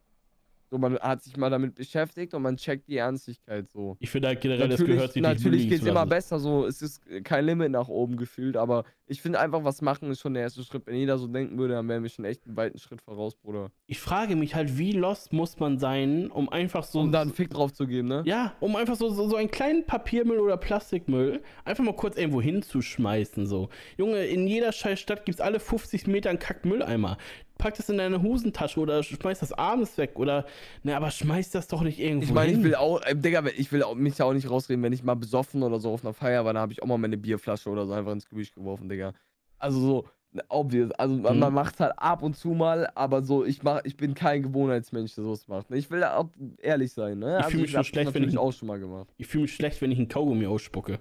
[0.76, 3.96] So, man hat sich mal damit beschäftigt und man checkt die Ernstigkeit so.
[4.02, 6.66] Ich finde halt generell, das natürlich gehört sich nicht natürlich geht es immer besser, so
[6.66, 10.34] es ist kein Limit nach oben gefühlt, aber ich finde einfach, was machen ist schon
[10.34, 10.86] der erste Schritt.
[10.86, 13.72] Wenn jeder so denken würde, dann wären wir schon echt einen weiten Schritt voraus, Bruder.
[13.88, 17.00] Ich frage mich halt, wie lost muss man sein, um einfach so.
[17.00, 18.24] Um da einen Fick drauf zu geben, ne?
[18.26, 22.42] Ja, um einfach so, so, so einen kleinen Papiermüll oder Plastikmüll einfach mal kurz irgendwo
[22.42, 23.46] hinzuschmeißen.
[23.46, 23.70] So.
[23.98, 27.18] Junge, in jeder scheiß Stadt gibt es alle 50 Meter einen Kackmülleimer.
[27.58, 30.46] Pack das in deine Hosentasche oder schmeiß das abends weg oder.
[30.84, 33.72] Ne, aber schmeiß das doch nicht irgendwo Ich meine, ich will auch, äh, Digga, ich
[33.72, 36.14] will auch, mich ja auch nicht rausreden, wenn ich mal besoffen oder so auf einer
[36.14, 38.90] Feier war, dann habe ich auch mal meine Bierflasche oder so einfach ins Gebüsch geworfen,
[38.90, 39.14] Digga.
[39.58, 40.92] Also so, ne, obvious.
[40.92, 41.40] Also man, Mhm.
[41.40, 45.16] man macht halt ab und zu mal, aber so, ich mach, ich bin kein Gewohnheitsmensch,
[45.16, 45.70] der sowas macht.
[45.70, 45.78] ne?
[45.78, 46.28] Ich will auch
[46.62, 47.40] ehrlich sein, ne?
[47.40, 49.08] Ich fühl mich schon schlecht, wenn ich- auch schon mal gemacht.
[49.18, 51.00] Ich fühle mich schlecht, wenn ich einen Kaugummi ausspucke.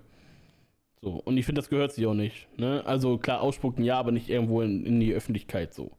[1.02, 2.48] So, und ich finde, das gehört sich auch nicht.
[2.56, 2.82] Ne?
[2.86, 5.90] Also klar, ausspucken ja, aber nicht irgendwo in, in die Öffentlichkeit so.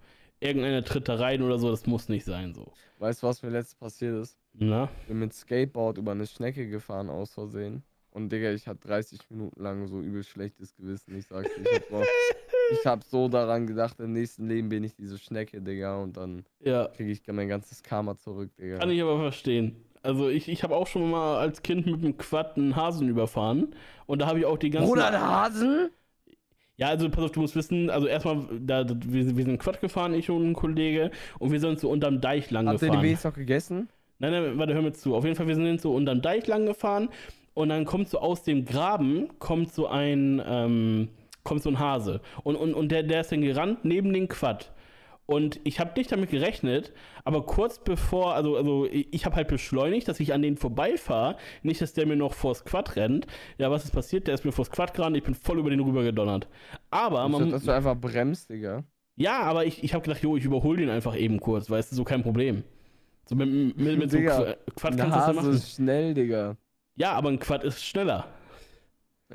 [0.46, 2.72] Irgendeine tritt da rein oder so, das muss nicht sein so.
[3.00, 4.38] Weißt du, was mir letztes passiert ist?
[4.54, 4.90] Na?
[5.02, 7.84] Ich bin mit Skateboard über eine Schnecke gefahren aus Versehen.
[8.12, 11.18] Und Digga, ich hatte 30 Minuten lang so übel schlechtes Gewissen.
[11.18, 12.04] Ich sag's ich hab, so,
[12.72, 15.98] ich hab so daran gedacht, im nächsten Leben bin ich diese Schnecke, Digga.
[16.02, 18.78] Und dann Ja, kriege ich mein ganzes Karma zurück, Digga.
[18.78, 19.76] kann ich aber verstehen.
[20.02, 23.76] Also ich, ich habe auch schon mal als Kind mit dem Quad einen Hasen überfahren.
[24.06, 24.88] Und da habe ich auch die ganzen...
[24.88, 25.90] Bruder, der Hasen?
[26.78, 29.80] Ja, also pass auf, du musst wissen, also erstmal, da, da, wir, wir sind Quad
[29.80, 32.86] gefahren, ich und ein Kollege, und wir sind so unterm Deich lang Habt ihr die
[32.88, 33.04] gefahren.
[33.04, 33.90] wenigstens noch gegessen?
[34.20, 35.16] Nein, nein, warte, hör mir zu.
[35.16, 37.10] Auf jeden Fall, wir sind so unterm Deich lang gefahren
[37.54, 41.10] und dann kommt so aus dem Graben, kommt so ein, ähm,
[41.44, 42.20] kommt so ein Hase.
[42.44, 44.74] Und, und, und der, der ist dann gerannt neben den Quad.
[45.28, 50.08] Und ich habe nicht damit gerechnet, aber kurz bevor, also, also ich, habe halt beschleunigt,
[50.08, 53.26] dass ich an den vorbeifahre, nicht, dass der mir noch vors Quad rennt.
[53.58, 54.28] Ja, was ist passiert?
[54.28, 56.48] Der ist mir vors Quad gerannt, ich bin voll über den rüber gedonnert.
[56.92, 58.84] Aber man, dass du einfach bremst, Digga.
[59.16, 61.96] ja, aber ich, ich habe gedacht, jo, ich überhole den einfach eben kurz, weißt du,
[61.96, 62.64] so kein Problem.
[63.28, 65.50] So mit, mit, mit so Digga, Quad kannst du das machen.
[65.54, 66.56] ist schnell, Digga.
[66.98, 68.28] Ja, aber ein Quad ist schneller.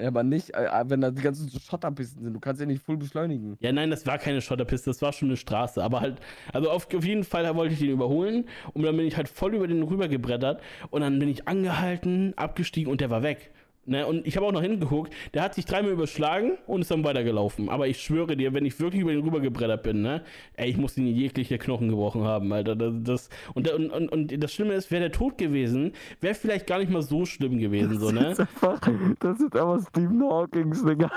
[0.00, 2.32] Ja, aber nicht, äh, äh, wenn da die ganzen Schotterpisten sind.
[2.32, 3.56] Du kannst ja nicht voll beschleunigen.
[3.60, 5.82] Ja, nein, das war keine Schotterpiste, das war schon eine Straße.
[5.82, 6.18] Aber halt,
[6.52, 9.54] also auf, auf jeden Fall wollte ich den überholen und dann bin ich halt voll
[9.54, 13.52] über den rüber gebrettert und dann bin ich angehalten, abgestiegen und der war weg.
[13.86, 17.02] Ne, und ich habe auch noch hingeguckt, der hat sich dreimal überschlagen und ist dann
[17.02, 17.70] weitergelaufen.
[17.70, 20.22] Aber ich schwöre dir, wenn ich wirklich über den rüber gebrettert bin, ne,
[20.54, 22.76] ey, ich muss ihn jegliche Knochen gebrochen haben, Alter.
[22.76, 26.66] Das, das, und, und, und, und das Schlimme ist, wäre der tot gewesen, wäre vielleicht
[26.66, 28.28] gar nicht mal so schlimm gewesen, so, ne?
[28.38, 28.80] einfach,
[29.18, 31.10] das ist aber Stephen Hawkings, Digga.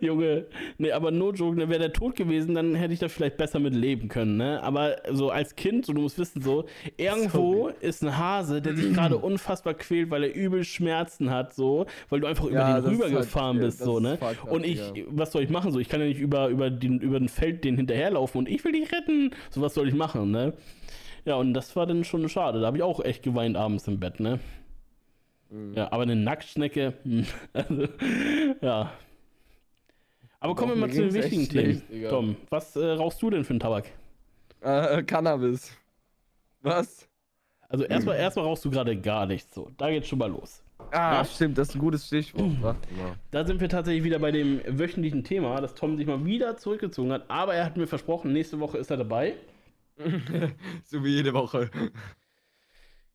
[0.00, 0.46] Junge,
[0.78, 3.58] ne, aber no joke, ne, wäre der tot gewesen, dann hätte ich da vielleicht besser
[3.58, 4.62] mit leben können, ne?
[4.62, 6.64] Aber so als Kind, so, du musst wissen, so,
[6.96, 11.86] irgendwo ist ein Hase, der sich gerade unfassbar quält, weil er übel Schmerzen hat, so,
[12.08, 14.18] weil du einfach über Ja, den halt- rübergefahren ja, bist, so, ne?
[14.20, 15.08] up, Und ich, Digga.
[15.12, 15.78] was soll ich machen, so?
[15.78, 18.72] Ich kann ja nicht über, über, den, über den Feld den hinterherlaufen und ich will
[18.72, 19.30] dich retten.
[19.50, 20.54] So, was soll ich machen, ne?
[21.24, 22.60] Ja, und das war dann schon schade.
[22.60, 24.38] Da habe ich auch echt geweint abends im Bett, ne?
[25.50, 25.74] Mhm.
[25.74, 27.84] Ja, aber eine Nacktschnecke, hm, also,
[28.60, 28.92] ja.
[30.46, 31.82] Aber kommen wir mal zu den wichtigen Themen.
[31.88, 32.10] schlecht.
[32.10, 33.90] Tom, was äh, rauchst du denn für einen Tabak?
[34.60, 35.76] Äh, Cannabis.
[36.62, 37.08] Was?
[37.68, 39.70] Also erstmal erstmal rauchst du gerade gar nichts so.
[39.76, 40.62] Da geht's schon mal los.
[40.92, 41.24] Ah, Ja?
[41.24, 42.60] stimmt, das ist ein gutes Stichwort.
[42.60, 42.76] Mal.
[43.32, 47.10] Da sind wir tatsächlich wieder bei dem wöchentlichen Thema, dass Tom sich mal wieder zurückgezogen
[47.12, 47.24] hat.
[47.28, 49.34] Aber er hat mir versprochen, nächste Woche ist er dabei.
[50.84, 51.70] so wie jede Woche.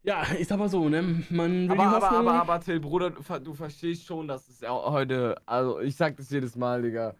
[0.03, 1.23] Ja, ich sag mal so, ne?
[1.29, 2.27] Man will Aber, die aber, Hoffnung...
[2.27, 6.17] aber, aber, Till, Bruder, du, du verstehst schon, dass es ja heute, also ich sag
[6.17, 7.15] das jedes Mal, Digga.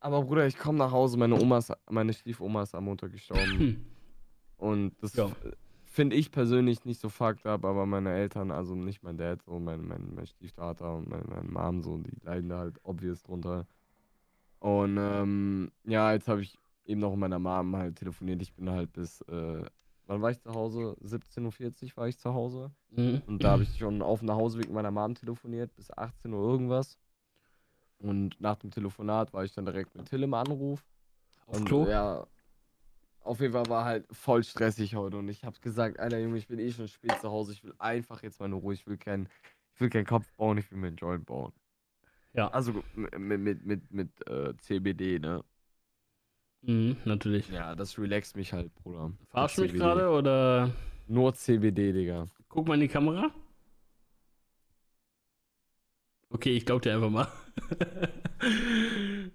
[0.00, 3.86] Aber Bruder, ich komme nach Hause, meine Oma ist, meine Stiefoma ist am Montag gestorben.
[4.58, 5.30] Und das Ja.
[5.86, 9.58] finde ich persönlich nicht so fucked up, aber meine Eltern, also nicht mein Dad, so
[9.58, 13.66] mein, mein, mein Stiefvater und mein, meine Mom, so, die leiden da halt obvious drunter.
[14.58, 18.42] Und ähm, ja, jetzt habe ich eben noch mit meiner Mom halt telefoniert.
[18.42, 19.64] Ich bin halt bis, äh,
[20.10, 20.96] wann war ich zu Hause?
[21.02, 22.72] 17.40 Uhr war ich zu Hause.
[22.90, 23.22] Mhm.
[23.26, 26.50] Und da habe ich schon auf dem Nachhauseweg mit meiner Mom telefoniert, bis 18 Uhr
[26.50, 26.98] irgendwas.
[27.98, 30.84] Und nach dem Telefonat war ich dann direkt mit Till im Anruf.
[31.46, 31.86] Auf Und Klo?
[31.86, 32.26] ja,
[33.20, 35.16] auf jeden Fall war halt voll stressig heute.
[35.16, 37.52] Und ich habe gesagt, Alter Junge, ich bin eh schon spät zu Hause.
[37.52, 38.74] Ich will einfach jetzt meine Ruhe.
[38.74, 39.28] Ich will keinen
[39.74, 41.52] ich will keinen Kopf bauen, ich will mir einen Joint bauen.
[42.34, 42.48] Ja.
[42.48, 45.44] Also mit, mit, mit, mit äh, CBD, ne?
[46.62, 47.48] Mhm, natürlich.
[47.48, 49.12] Ja, das relaxt mich halt, Bruder.
[49.30, 50.70] Verarsch mich gerade oder
[51.08, 52.28] Nur CBD, Digga.
[52.48, 53.30] guck mal in die Kamera?
[56.32, 57.26] Okay, ich glaub dir einfach mal.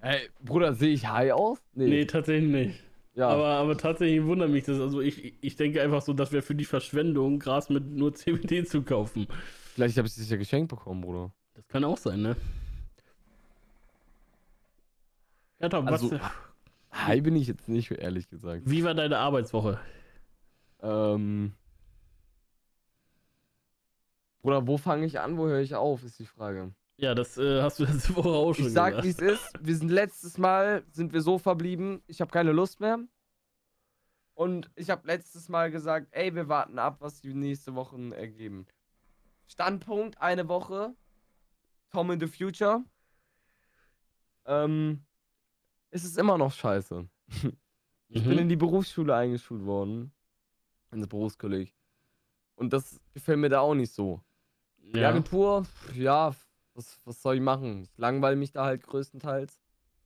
[0.01, 1.59] Ey, Bruder, sehe ich high aus?
[1.73, 2.83] nee, tatsächlich nicht.
[3.15, 3.29] Ja.
[3.29, 4.79] Aber, aber tatsächlich wundert mich das.
[4.79, 8.63] Also ich, ich denke einfach so, das wäre für die Verschwendung, Gras mit nur CBD
[8.65, 9.27] zu kaufen.
[9.73, 11.31] Vielleicht habe ich das ja geschenkt bekommen, Bruder.
[11.53, 12.35] Das kann auch sein, ne?
[15.59, 16.21] Ja, Tom, Also- was,
[17.05, 18.63] High bin ich jetzt nicht, ehrlich gesagt.
[18.65, 19.79] wie war deine Arbeitswoche?
[20.81, 21.53] Ähm.
[24.41, 26.73] Oder wo fange ich an, wo höre ich auf, ist die Frage.
[26.97, 29.31] Ja, das äh, hast du letzte Woche auch schon Ich sag, wie gesagt.
[29.31, 29.53] es ist.
[29.59, 32.99] Wir sind letztes Mal, sind wir so verblieben, ich habe keine Lust mehr.
[34.33, 38.65] Und ich habe letztes Mal gesagt, ey, wir warten ab, was die nächste Wochen ergeben.
[39.47, 40.93] Standpunkt, eine Woche.
[41.91, 42.83] Tom in the Future.
[44.45, 45.05] Ähm,
[45.95, 47.07] es ist immer noch scheiße.
[48.07, 48.39] Ich bin Mhm.
[48.39, 50.13] in die Berufsschule eingeschult worden.
[50.91, 51.73] Ins Berufskolleg.
[52.55, 54.21] Und das gefällt mir da auch nicht so.
[54.77, 55.09] Die ja.
[55.09, 56.33] Agentur, pf, ja,
[56.75, 57.81] was, was soll ich machen?
[57.81, 59.59] Ich langweile mich da halt größtenteils.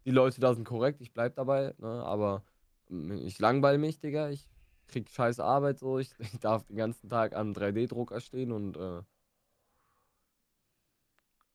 [0.05, 1.87] Die Leute da sind korrekt, ich bleib dabei, ne?
[2.05, 2.43] aber
[2.87, 4.29] mm, ich langweile mich, Digga.
[4.29, 4.47] Ich
[4.87, 5.99] krieg scheiß Arbeit so.
[5.99, 9.01] Ich, ich darf den ganzen Tag am 3D-Drucker stehen und äh,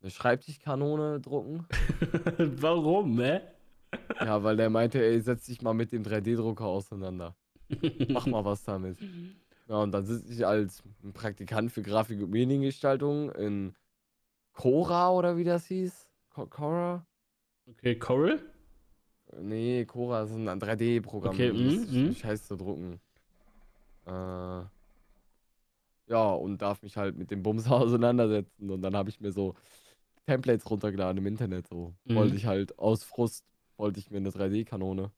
[0.02, 1.66] eine Schreibtischkanone drucken.
[2.38, 3.53] Warum, ne?
[4.22, 7.34] Ja, weil der meinte, ey, setz dich mal mit dem 3D-Drucker auseinander.
[8.08, 8.96] Mach mal was damit.
[9.68, 10.82] Ja, und dann sitze ich als
[11.14, 13.74] Praktikant für Grafik und Mediengestaltung in
[14.52, 16.08] Cora oder wie das hieß.
[16.30, 17.06] Co- Cora?
[17.66, 18.40] Okay, Coral?
[19.40, 21.34] Nee, Cora ist ein 3D-Programm.
[21.34, 22.14] Okay, mhm, ist mhm.
[22.14, 23.00] scheiß zu drucken.
[24.06, 24.10] Äh,
[26.06, 28.70] ja, und darf mich halt mit dem Bums auseinandersetzen.
[28.70, 29.54] Und dann habe ich mir so
[30.26, 31.68] Templates runtergeladen im Internet.
[31.68, 32.36] So wollte Mhm.
[32.38, 33.44] ich halt aus Frust,
[33.84, 35.10] wollte ich mir eine 3D-Kanone.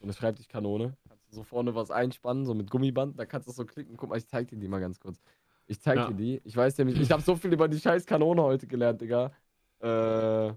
[0.00, 0.96] So eine Schreibtischkanone.
[1.08, 3.16] Kannst du so vorne was einspannen, so mit Gummiband.
[3.18, 3.96] Da kannst du so klicken.
[3.96, 5.22] Guck mal, ich zeig dir die mal ganz kurz.
[5.68, 6.06] Ich zeig Ja.
[6.08, 6.40] dir die.
[6.44, 9.30] Ich weiß nämlich, ich habe so viel über die scheiß Kanone heute gelernt, Digga.
[9.80, 10.52] Äh,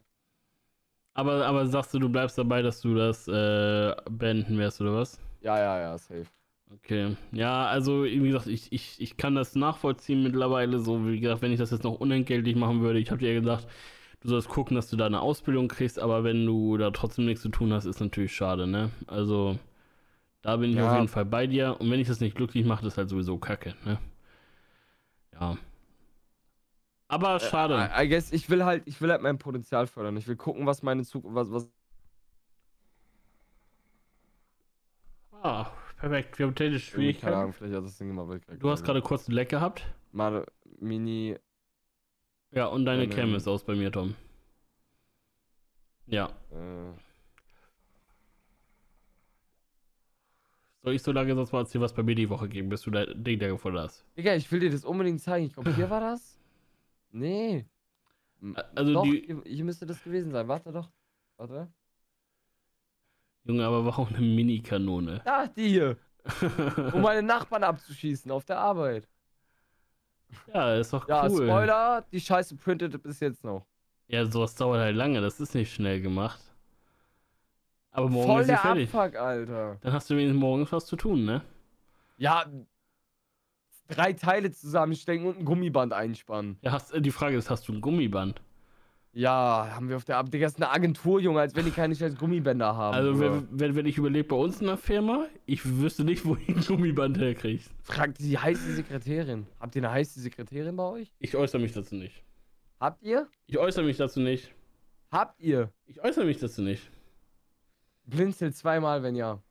[1.13, 5.19] Aber, aber sagst du, du bleibst dabei, dass du das äh, beenden wirst, oder was?
[5.41, 6.28] ja, ja, ja, safe.
[6.74, 7.17] Okay.
[7.34, 10.80] Ja, also wie gesagt, ich, ich, ich kann das nachvollziehen mittlerweile.
[10.80, 13.39] So, wie gesagt, wenn ich das jetzt noch unentgeltlich machen würde, ich habe dir ja
[13.39, 13.67] gesagt,
[14.21, 17.41] du sollst gucken, dass du da eine Ausbildung kriegst, aber wenn du da trotzdem nichts
[17.41, 18.91] zu tun hast, ist natürlich schade, ne?
[19.07, 19.57] Also,
[20.41, 20.88] da bin ich Ja.
[20.89, 21.77] auf jeden Fall bei dir.
[21.79, 23.99] Und wenn ich das nicht glücklich mache, ist halt sowieso Kacke, ne?
[25.34, 25.57] Ja.
[27.07, 27.75] Aber schade.
[27.93, 30.15] Äh, I, I guess, ich will halt, ich will halt mein Potenzial fördern.
[30.17, 31.69] Ich will gucken, was meine Zukunft, was, was.
[35.43, 36.38] Ah, perfekt.
[36.39, 37.71] Wir haben technische Irgendwie, Keine Ahnung, Schwierigkeiten.
[37.71, 38.39] vielleicht hat das Ding immer.
[38.60, 39.86] Du hast gerade kurz ein Leck gehabt.
[40.12, 40.45] Mal
[40.79, 41.38] Mini.
[42.51, 44.15] Ja, und deine Meine- Cam ist aus bei mir, Tom.
[46.07, 46.27] Ja.
[46.51, 46.91] Äh,
[50.83, 52.89] Soll ich so lange sonst mal erzählen, was bei mir die Woche ging, bis du
[52.91, 54.03] dein Ding da gefunden hast?
[54.17, 55.45] Digga, ich will dir das unbedingt zeigen.
[55.45, 56.39] Ich glaube, hier war das.
[57.11, 57.65] Nee.
[58.75, 60.47] Also doch, die- hier, müsste das gewesen sein.
[60.47, 60.89] Warte doch.
[61.37, 61.71] Warte.
[63.43, 65.21] Junge, aber warum eine Mini-Kanone?
[65.23, 65.97] Da, die hier.
[66.93, 69.07] Um meine Nachbarn abzuschießen auf der Arbeit.
[70.54, 71.48] Ja, ist doch Ja, cool.
[71.48, 73.65] Spoiler, die Scheiße printet bis jetzt noch.
[74.08, 76.41] Ja, sowas dauert halt lange, das ist nicht schnell gemacht.
[77.91, 78.94] Aber morgen Voll ist sie der fertig.
[78.94, 79.78] Abfuck, Alter.
[79.82, 81.41] Dann hast du wenigstens morgens was zu tun, ne?
[82.17, 82.46] Ja,
[83.88, 86.58] drei Teile zusammenstecken und ein Gummiband einspannen.
[86.62, 88.41] Ja, hast, äh, die Frage ist, hast du ein Gummiband?
[89.13, 91.71] Ja, haben wir auf der Ab Digga, das ist eine Agentur, Junge, als wenn die
[91.71, 92.95] keine scheiß Gummibänder haben.
[92.95, 96.38] Also, wenn, wenn, wenn ich überlege, bei uns in der Firma, ich wüsste nicht, wo
[96.38, 97.62] ich ein Gummiband herkriege.
[97.84, 99.47] Fragt die heiße Sekretärin.
[99.60, 101.12] Habt ihr eine heiße Sekretärin bei euch?
[101.19, 102.24] Ich äußere mich dazu nicht.
[102.80, 103.28] Habt ihr?
[103.47, 104.56] Ich äußere mich dazu nicht.
[105.12, 105.74] Habt ihr?
[105.86, 106.89] Ich äußere mich dazu nicht.
[108.06, 109.41] Blinzelt zweimal, wenn ja.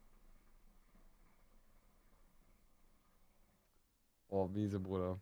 [4.29, 5.20] Oh, miese Bruder.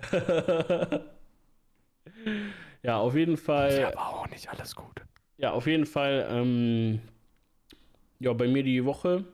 [2.82, 3.84] ja, auf jeden Fall.
[3.84, 5.02] aber auch nicht alles gut.
[5.36, 6.26] Ja, auf jeden Fall.
[6.30, 7.00] Ähm,
[8.18, 9.24] ja, bei mir die Woche,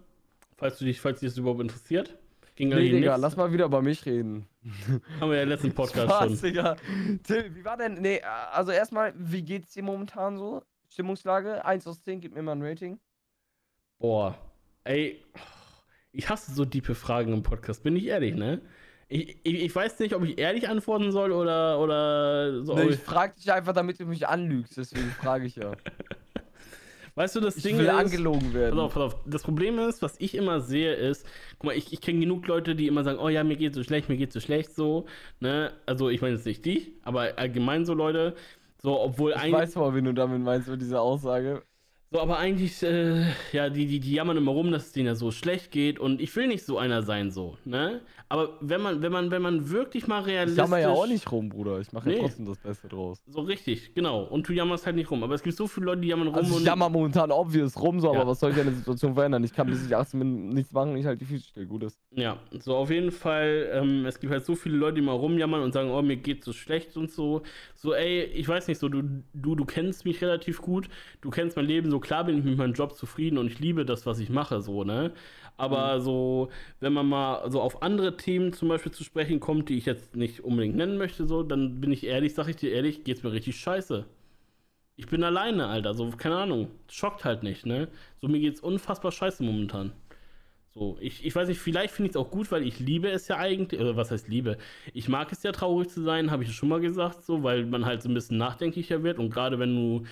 [0.56, 2.16] falls du dich, falls dich das überhaupt interessiert,
[2.54, 3.18] ging Nee, Digga, nichts.
[3.20, 4.46] lass mal wieder über mich reden.
[5.20, 6.40] Haben wir ja im letzten Podcast Spaß, schon.
[6.40, 6.76] Digga.
[7.24, 10.62] Till, wie war denn, nee, also erstmal, wie geht's dir momentan so?
[10.88, 11.64] Stimmungslage?
[11.64, 12.98] 1 aus 10, gib mir mal ein Rating.
[13.98, 14.38] Boah,
[14.84, 15.22] ey,
[16.12, 18.60] ich hasse so diepe Fragen im Podcast, bin ich ehrlich, ne?
[19.08, 22.74] Ich, ich, ich weiß nicht, ob ich ehrlich antworten soll oder, oder so.
[22.74, 25.76] Nee, ich ich, frag dich einfach, damit du mich anlügst, deswegen frage ich ja.
[27.14, 27.92] weißt du, das Ich Ding will ist.
[27.92, 28.76] angelogen werden.
[28.76, 29.16] Pass auf, pass auf.
[29.26, 31.26] Das Problem ist, was ich immer sehe, ist,
[31.58, 33.82] guck mal, ich, ich kenne genug Leute, die immer sagen, oh ja, mir geht so
[33.84, 35.06] schlecht, mir geht so schlecht, so,
[35.40, 35.72] ne?
[35.86, 38.34] Also ich meine jetzt nicht die, aber allgemein so Leute,
[38.82, 41.62] so, obwohl Ich eigentlich, weiß mal, wen du damit meinst mit dieser Aussage.
[42.10, 45.14] So, aber eigentlich, äh, ja, die, die, die jammern immer rum, dass es denen ja
[45.14, 48.00] so schlecht geht und ich will nicht so einer sein, so, ne?
[48.28, 50.58] Aber wenn man, wenn man, wenn man wirklich mal Ich realistisch...
[50.58, 51.78] jammer ja auch nicht rum, Bruder.
[51.78, 52.16] Ich mache Nee.
[52.16, 53.22] ja trotzdem das Beste draus.
[53.28, 54.24] So richtig, genau.
[54.24, 55.22] Und du jammerst halt nicht rum.
[55.22, 58.00] Aber es gibt so viele Leute, die jammern rum Also ich jammer momentan obvious rum,
[58.00, 58.18] so, Ja.
[58.20, 59.44] aber was soll ich an der Situation verändern?
[59.44, 61.66] Ich kann bis ich 18 bin nichts machen, ich halt die Füße still.
[61.66, 62.00] Gutes.
[62.10, 65.62] Ja, so auf jeden Fall, ähm, es gibt halt so viele Leute, die mal rumjammern
[65.62, 67.42] und sagen, oh, mir geht so schlecht und so.
[67.76, 69.02] So, ey, ich weiß nicht, so, du,
[69.34, 70.88] du, du kennst mich relativ gut,
[71.20, 73.58] du kennst mein Leben so so, klar bin ich mit meinem Job zufrieden und ich
[73.58, 75.12] liebe das, was ich mache, so, ne?
[75.56, 76.00] Aber mhm.
[76.02, 76.48] so,
[76.80, 80.14] wenn man mal so auf andere Themen zum Beispiel zu sprechen kommt, die ich jetzt
[80.14, 83.32] nicht unbedingt nennen möchte, so, dann bin ich ehrlich, sag ich dir ehrlich, geht's mir
[83.32, 84.04] richtig scheiße.
[84.96, 87.88] Ich bin alleine, Alter, so, keine Ahnung, schockt halt nicht, ne?
[88.20, 89.92] So, mir geht's unfassbar scheiße momentan.
[90.74, 93.28] So, ich, ich weiß nicht, vielleicht finde ich es auch gut, weil ich liebe es
[93.28, 94.58] ja eigentlich, oder was heißt Liebe?
[94.92, 97.86] Ich mag es ja traurig zu sein, habe ich schon mal gesagt, so, weil man
[97.86, 100.04] halt so ein bisschen nachdenklicher wird und gerade wenn du,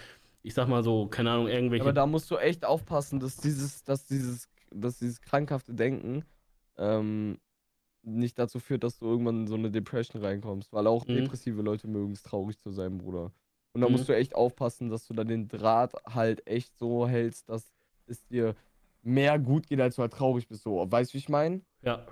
[0.45, 1.83] ich sag mal so, keine Ahnung, irgendwelche.
[1.83, 6.23] Aber da musst du echt aufpassen, dass dieses, dass dieses, dass dieses krankhafte Denken
[6.77, 7.39] ähm,
[8.03, 11.15] nicht dazu führt, dass du irgendwann in so eine Depression reinkommst, weil auch mhm.
[11.15, 13.33] depressive Leute mögen es traurig zu sein, Bruder.
[13.73, 13.93] Und da mhm.
[13.93, 17.73] musst du echt aufpassen, dass du dann den Draht halt echt so hältst, dass
[18.07, 18.55] es dir
[19.03, 20.63] mehr gut geht, als du halt traurig bist.
[20.63, 21.63] So, weißt du, wie ich meine?
[21.81, 22.07] Ja.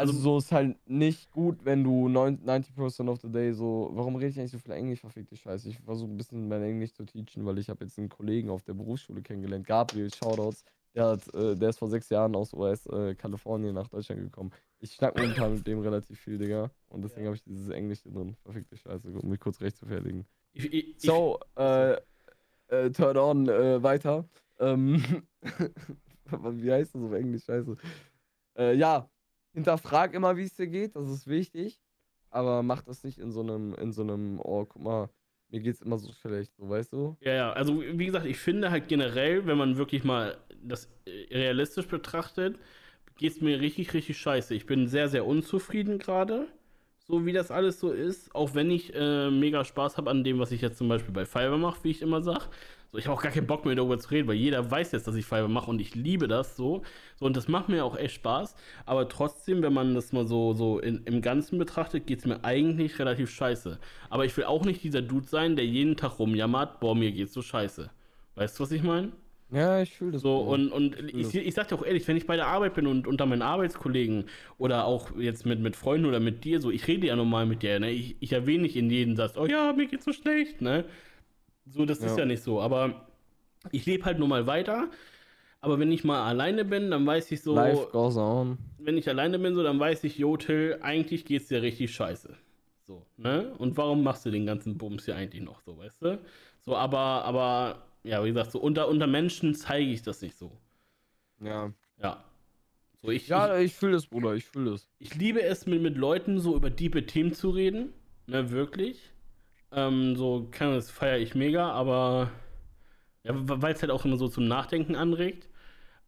[0.00, 3.90] Also, so ist halt nicht gut, wenn du 90% of the day so.
[3.92, 5.68] Warum rede ich eigentlich so viel Englisch, verfickte Scheiße?
[5.68, 8.62] Ich versuche ein bisschen mein Englisch zu teachen, weil ich habe jetzt einen Kollegen auf
[8.62, 10.64] der Berufsschule kennengelernt, Gabriel, Shoutouts.
[10.94, 14.50] Der, hat, äh, der ist vor sechs Jahren aus US, äh, Kalifornien nach Deutschland gekommen.
[14.78, 16.70] Ich schnack momentan mit dem relativ viel, Digga.
[16.88, 17.26] Und deswegen ja.
[17.26, 18.36] habe ich dieses Englisch drin.
[18.42, 20.24] Verfickte Scheiße, um mich kurz recht zu fertigen.
[20.54, 21.92] Ich, ich, so, äh,
[22.68, 24.24] äh, turn on, äh, weiter.
[24.58, 25.04] Ähm,
[26.24, 27.44] wie heißt das auf Englisch?
[27.44, 27.76] Scheiße.
[28.56, 29.10] Äh, ja,
[29.52, 31.80] hinterfrag immer, wie es dir geht, das ist wichtig.
[32.30, 35.10] Aber mach das nicht in so einem, in so einem, oh, guck mal,
[35.50, 37.16] mir geht's immer so schlecht, so weißt du?
[37.20, 41.34] Ja, ja, also wie gesagt, ich finde halt generell, wenn man wirklich mal das äh,
[41.36, 42.58] realistisch betrachtet,
[43.16, 44.54] geht's mir richtig, richtig scheiße.
[44.54, 46.46] Ich bin sehr, sehr unzufrieden gerade,
[47.00, 48.34] so wie das alles so ist.
[48.34, 51.26] Auch wenn ich äh, mega Spaß habe an dem, was ich jetzt zum Beispiel bei
[51.26, 52.44] Fiverr mache, wie ich immer sage.
[52.92, 55.06] So, ich habe auch gar keinen Bock mehr darüber zu reden, weil jeder weiß jetzt,
[55.06, 56.82] dass ich Fiverr mache und ich liebe das so.
[57.16, 58.56] So, und das macht mir auch echt Spaß.
[58.84, 62.44] Aber trotzdem, wenn man das mal so, so in, im Ganzen betrachtet, geht es mir
[62.44, 63.78] eigentlich relativ scheiße.
[64.08, 67.32] Aber ich will auch nicht dieser Dude sein, der jeden Tag rumjammert, boah, mir geht's
[67.32, 67.90] so scheiße.
[68.34, 69.12] Weißt du, was ich meine?
[69.52, 70.22] Ja, ich fühle das.
[70.22, 72.74] So, und, und ich, ich, ich sag dir auch ehrlich, wenn ich bei der Arbeit
[72.74, 74.24] bin und unter meinen Arbeitskollegen
[74.58, 77.62] oder auch jetzt mit, mit Freunden oder mit dir, so, ich rede ja normal mit
[77.62, 77.90] dir, ne?
[77.90, 80.84] Ich, ich erwähne nicht in jedem Satz, oh ja, mir geht's so schlecht, ne?
[81.66, 82.06] So, das ja.
[82.06, 82.60] ist ja nicht so.
[82.60, 83.06] Aber
[83.72, 84.88] ich lebe halt nur mal weiter.
[85.60, 87.54] Aber wenn ich mal alleine bin, dann weiß ich so.
[87.54, 88.58] Life goes on.
[88.78, 92.34] Wenn ich alleine bin, so, dann weiß ich, Jo, Till, eigentlich geht's dir richtig scheiße.
[92.86, 93.52] So, ne?
[93.58, 96.18] Und warum machst du den ganzen Bums hier eigentlich noch so, weißt du?
[96.62, 100.50] So, aber, aber, ja, wie gesagt, so unter, unter Menschen zeige ich das nicht so.
[101.40, 101.72] Ja.
[102.02, 102.24] Ja.
[103.02, 104.88] So, ich, ja, ich, ich fühle das, Bruder, ich fühle das.
[104.98, 107.92] Ich liebe es, mit, mit Leuten so über diepe Themen zu reden.
[108.26, 109.10] Ne, wirklich.
[109.72, 112.30] Ähm, so kann das feiere ich mega, aber
[113.22, 115.48] ja, weil es halt auch immer so zum Nachdenken anregt.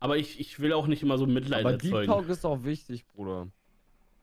[0.01, 1.97] Aber ich, ich will auch nicht immer so Mitleid aber erzeugen.
[1.97, 3.47] Deep Talk ist auch wichtig, Bruder.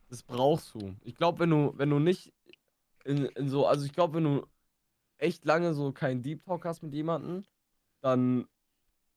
[0.10, 0.96] Das brauchst du.
[1.04, 2.34] Ich glaube, wenn du, wenn du nicht
[3.06, 4.46] in, in so, also ich glaube, wenn du
[5.18, 7.44] echt lange so keinen Deep Talk hast mit jemandem,
[8.02, 8.46] dann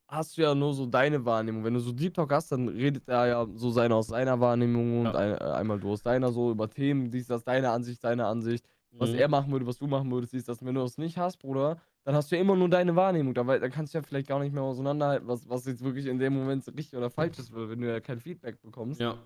[0.07, 1.65] hast du ja nur so deine Wahrnehmung.
[1.65, 5.05] Wenn du so Deep Talk hast, dann redet er ja so seiner aus seiner Wahrnehmung
[5.05, 5.11] ja.
[5.11, 8.27] und ein, äh, einmal du aus deiner so über Themen, dies, das, deine Ansicht, deine
[8.27, 9.19] Ansicht was mhm.
[9.19, 11.79] er machen würde, was du machen würdest, ist, dass wenn du das nicht hast, Bruder,
[12.05, 13.35] dann hast du ja immer nur deine Wahrnehmung.
[13.35, 16.19] Dabei, dann kannst du ja vielleicht gar nicht mehr auseinanderhalten, was, was jetzt wirklich in
[16.19, 19.01] dem Moment richtig oder falsch ist, wenn du ja kein Feedback bekommst.
[19.01, 19.17] Ja.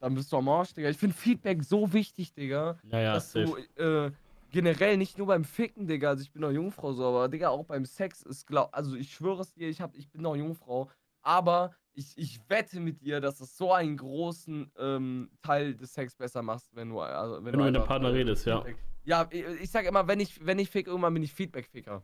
[0.00, 0.90] Dann bist du am Arsch, Digga.
[0.90, 2.78] Ich finde Feedback so wichtig, Digga.
[2.90, 3.56] Ja, ja, dass safe.
[3.76, 4.10] du äh,
[4.50, 7.64] generell nicht nur beim Ficken, Digga, also ich bin doch Jungfrau so, aber Digga, auch
[7.64, 10.88] beim Sex ist glaub, also ich schwöre es dir, ich hab, ich bin doch Jungfrau,
[11.22, 16.14] aber ich, ich wette mit dir, dass es so einen großen ähm, Teil des Sex
[16.14, 18.64] besser machst, wenn du, also, wenn, wenn du mit dem Partner redest, ja.
[19.04, 19.28] Ja,
[19.60, 22.02] ich sag immer, wenn ich, wenn ich fick, irgendwann bin ich Feedback-Ficker.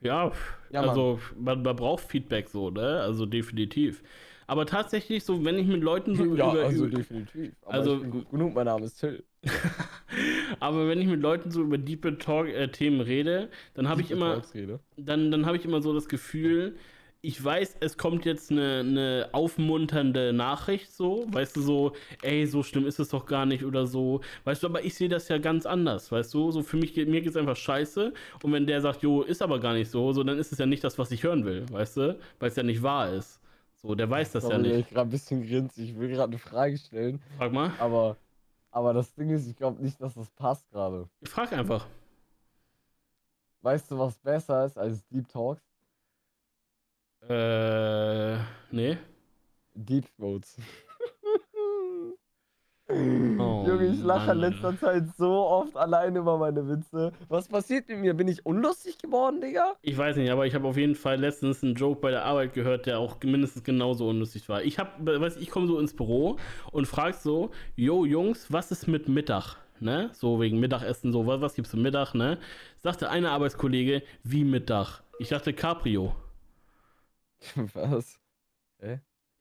[0.00, 0.32] Ja,
[0.70, 3.00] ja also man, man, braucht Feedback so, ne?
[3.00, 4.02] Also definitiv.
[4.46, 6.64] Aber tatsächlich, so wenn ich mit Leuten so ja, über.
[6.64, 7.52] Also definitiv.
[7.62, 9.22] Aber also gut genug, mein Name ist Till.
[10.60, 14.10] aber wenn ich mit Leuten so über Deep Talk äh, Themen rede, dann habe ich
[14.10, 14.42] immer.
[14.96, 16.76] Dann, dann habe ich immer so das Gefühl,
[17.24, 22.64] ich weiß, es kommt jetzt eine, eine, aufmunternde Nachricht, so, weißt du, so, ey, so
[22.64, 25.38] schlimm ist es doch gar nicht oder so, weißt du, aber ich sehe das ja
[25.38, 28.80] ganz anders, weißt du, so für mich, mir geht es einfach scheiße und wenn der
[28.80, 31.12] sagt, jo, ist aber gar nicht so, so, dann ist es ja nicht das, was
[31.12, 33.40] ich hören will, weißt du, weil es ja nicht wahr ist.
[33.76, 34.78] So, der weiß das Sorry, ja nicht.
[34.78, 37.20] Ich gerade ein bisschen grinse, ich will gerade eine Frage stellen.
[37.36, 37.72] Frag mal.
[37.80, 38.16] Aber,
[38.70, 41.08] aber das Ding ist, ich glaube nicht, dass das passt gerade.
[41.20, 41.86] Ich frag einfach.
[43.60, 45.71] Weißt du, was besser ist als Deep Talks?
[47.28, 48.36] Äh,
[48.70, 48.98] nee.
[49.74, 50.56] Deep Throats.
[52.94, 57.12] Oh, Junge, ich lache in letzter Zeit so oft allein über meine Witze.
[57.28, 58.12] Was passiert mit mir?
[58.12, 59.76] Bin ich unlustig geworden, Digga?
[59.80, 62.52] Ich weiß nicht, aber ich habe auf jeden Fall letztens einen Joke bei der Arbeit
[62.52, 64.62] gehört, der auch mindestens genauso unlustig war.
[64.62, 66.36] Ich habe, weiß ich komme so ins Büro
[66.70, 69.56] und frag so, yo Jungs, was ist mit Mittag?
[69.80, 70.10] Ne?
[70.12, 72.38] So wegen Mittagessen, so, was, was gibt's zum Mittag, ne?
[72.78, 75.02] Sagte eine Arbeitskollege, wie Mittag?
[75.18, 76.14] Ich dachte Cabrio.
[77.74, 78.18] Was?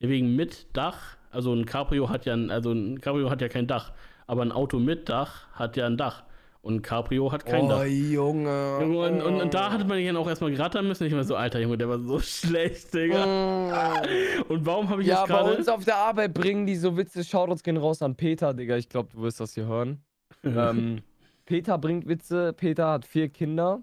[0.01, 1.17] Ja, wegen mit Dach.
[1.29, 3.93] Also ein Cabrio hat ja ein, also ein Cabrio hat ja kein Dach.
[4.27, 6.23] Aber ein Auto mit Dach hat ja ein Dach.
[6.61, 7.85] Und ein Cabrio hat kein oh, Dach.
[7.85, 8.77] Junge.
[8.77, 11.05] Und, und, und da hatte man ihn auch erstmal gerattern müssen.
[11.05, 13.25] Ich war so, alter Junge, der war so schlecht, Digga.
[13.25, 14.41] Mm.
[14.47, 15.57] Und warum habe ich Ja, jetzt bei gerade.
[15.57, 17.23] uns auf der Arbeit bringen die so Witze.
[17.23, 18.77] Shoutouts gehen raus an Peter, Digga.
[18.77, 20.03] Ich glaube, du wirst das hier hören.
[20.43, 21.01] ähm,
[21.45, 22.53] Peter bringt Witze.
[22.53, 23.81] Peter hat vier Kinder.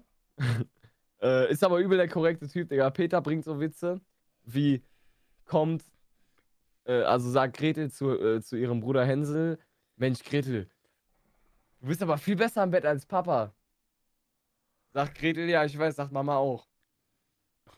[1.21, 2.89] äh, ist aber übel der korrekte Typ, Digga.
[2.91, 3.99] Peter bringt so Witze
[4.53, 4.83] wie
[5.45, 5.83] kommt,
[6.85, 9.59] äh, also sagt Gretel zu, äh, zu ihrem Bruder Hänsel:
[9.95, 10.69] Mensch, Gretel,
[11.81, 13.53] du bist aber viel besser im Bett als Papa.
[14.93, 16.67] Sagt Gretel, ja, ich weiß, sagt Mama auch.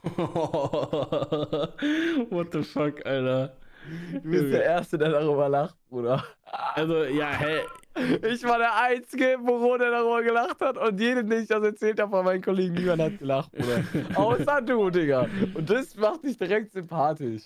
[2.31, 3.57] What the fuck, Alter.
[4.13, 6.23] Du bist der Erste, der darüber lacht, Bruder.
[6.43, 7.62] Also, ja, hä.
[7.95, 11.63] Ich war der Einzige im Büro, der darüber gelacht hat und jedem, den ich das
[11.63, 13.84] erzählt habe von meinen Kollegen, niemand hat gelacht, Bruder.
[14.15, 15.27] Außer du, Digga.
[15.54, 17.43] Und das macht dich direkt sympathisch.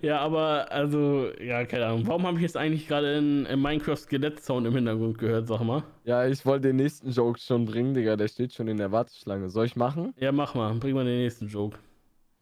[0.00, 2.06] Ja, aber, also, ja, keine Ahnung.
[2.06, 5.82] Warum habe ich jetzt eigentlich gerade in, in Minecraft Skelett-Sound im Hintergrund gehört, sag mal?
[6.04, 8.16] Ja, ich wollte den nächsten Joke schon bringen, Digga.
[8.16, 9.50] Der steht schon in der Warteschlange.
[9.50, 10.14] Soll ich machen?
[10.18, 10.72] Ja, mach mal.
[10.74, 11.78] Bring mal den nächsten Joke.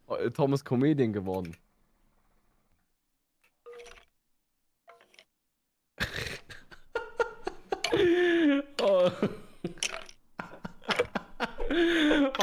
[0.07, 1.57] Oh, Tom ist Comedian geworden.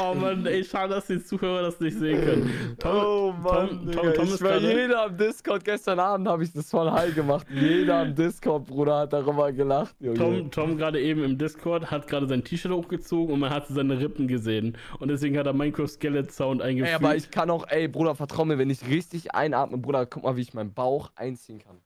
[0.00, 2.76] oh Mann, ey, schade, dass die Zuhörer das nicht sehen können.
[2.78, 3.92] Tom, oh Mann, Tom-.
[3.92, 5.64] Tom- Tom ich ist war jeder am Discord.
[5.64, 7.46] Gestern Abend habe ich das voll high gemacht.
[7.52, 10.16] Jeder am Discord, Bruder, hat darüber gelacht, Junge.
[10.16, 13.98] Tom, Tom gerade eben im Discord hat gerade sein T-Shirt hochgezogen und man hat seine
[14.00, 14.76] Rippen gesehen.
[14.98, 16.94] Und deswegen hat er Minecraft Skelett Sound Ey, eingefügt.
[16.94, 20.36] aber ich kann auch, ey, Bruder, vertrau mir, wenn ich richtig einatme, Bruder, guck mal,
[20.36, 21.76] wie ich meinen Bauch einziehen kann.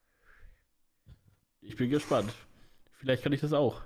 [1.61, 2.33] Ich bin gespannt.
[2.99, 3.81] Vielleicht kann ich das auch.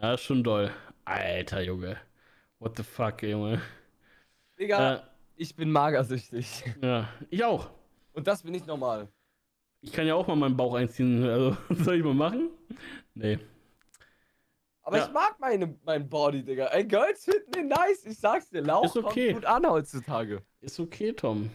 [0.00, 0.70] Ja, ist schon doll.
[1.04, 1.96] Alter Junge.
[2.58, 3.60] What the fuck, Junge.
[4.58, 5.00] Digga, Äh,
[5.36, 6.64] ich bin magersüchtig.
[6.82, 7.70] ja, ich auch.
[8.12, 9.08] Und das bin ich normal.
[9.80, 11.24] Ich kann ja auch mal meinen Bauch einziehen.
[11.24, 12.50] Also, soll ich mal machen?
[13.14, 13.38] Nee.
[14.82, 15.06] Aber Ja.
[15.06, 16.66] ich mag meine, mein Body, Digga.
[16.66, 18.04] Ey, Girls finden den nice.
[18.04, 19.32] Ich sag's dir, Lauch Ist okay.
[19.32, 20.42] kommt gut an heutzutage.
[20.60, 21.50] Ist okay, Tom.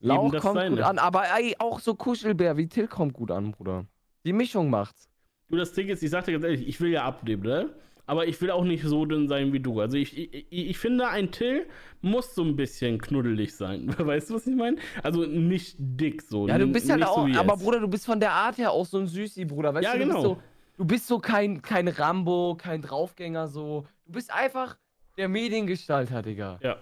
[0.00, 0.98] Lauch kommt gut an.
[0.98, 3.86] Aber ey, auch so Kuschelbär wie Till kommt gut an, Bruder.
[4.24, 5.08] Die Mischung macht's.
[5.48, 7.70] Du, das Ding ist, ich sag dir ganz ehrlich, ich will ja abnehmen, ne?
[8.08, 9.80] Aber ich will auch nicht so dünn sein wie du.
[9.80, 11.66] Also ich, ich, ich finde, ein Till
[12.02, 13.92] muss so ein bisschen knuddelig sein.
[13.98, 14.76] Weißt du, was ich meine?
[15.02, 16.46] Also nicht dick so.
[16.46, 17.64] Ja, du bist nicht auch, so aber jetzt.
[17.64, 19.74] Bruder, du bist von der Art her auch so ein Süßi, Bruder.
[19.74, 20.14] Weißt Ja, du, du genau.
[20.14, 20.42] bist so,
[20.76, 23.86] du bist so kein, kein Rambo, kein Draufgänger, so.
[24.06, 24.76] Du bist einfach
[25.16, 26.60] der Mediengestalter, Digga.
[26.62, 26.76] Ja.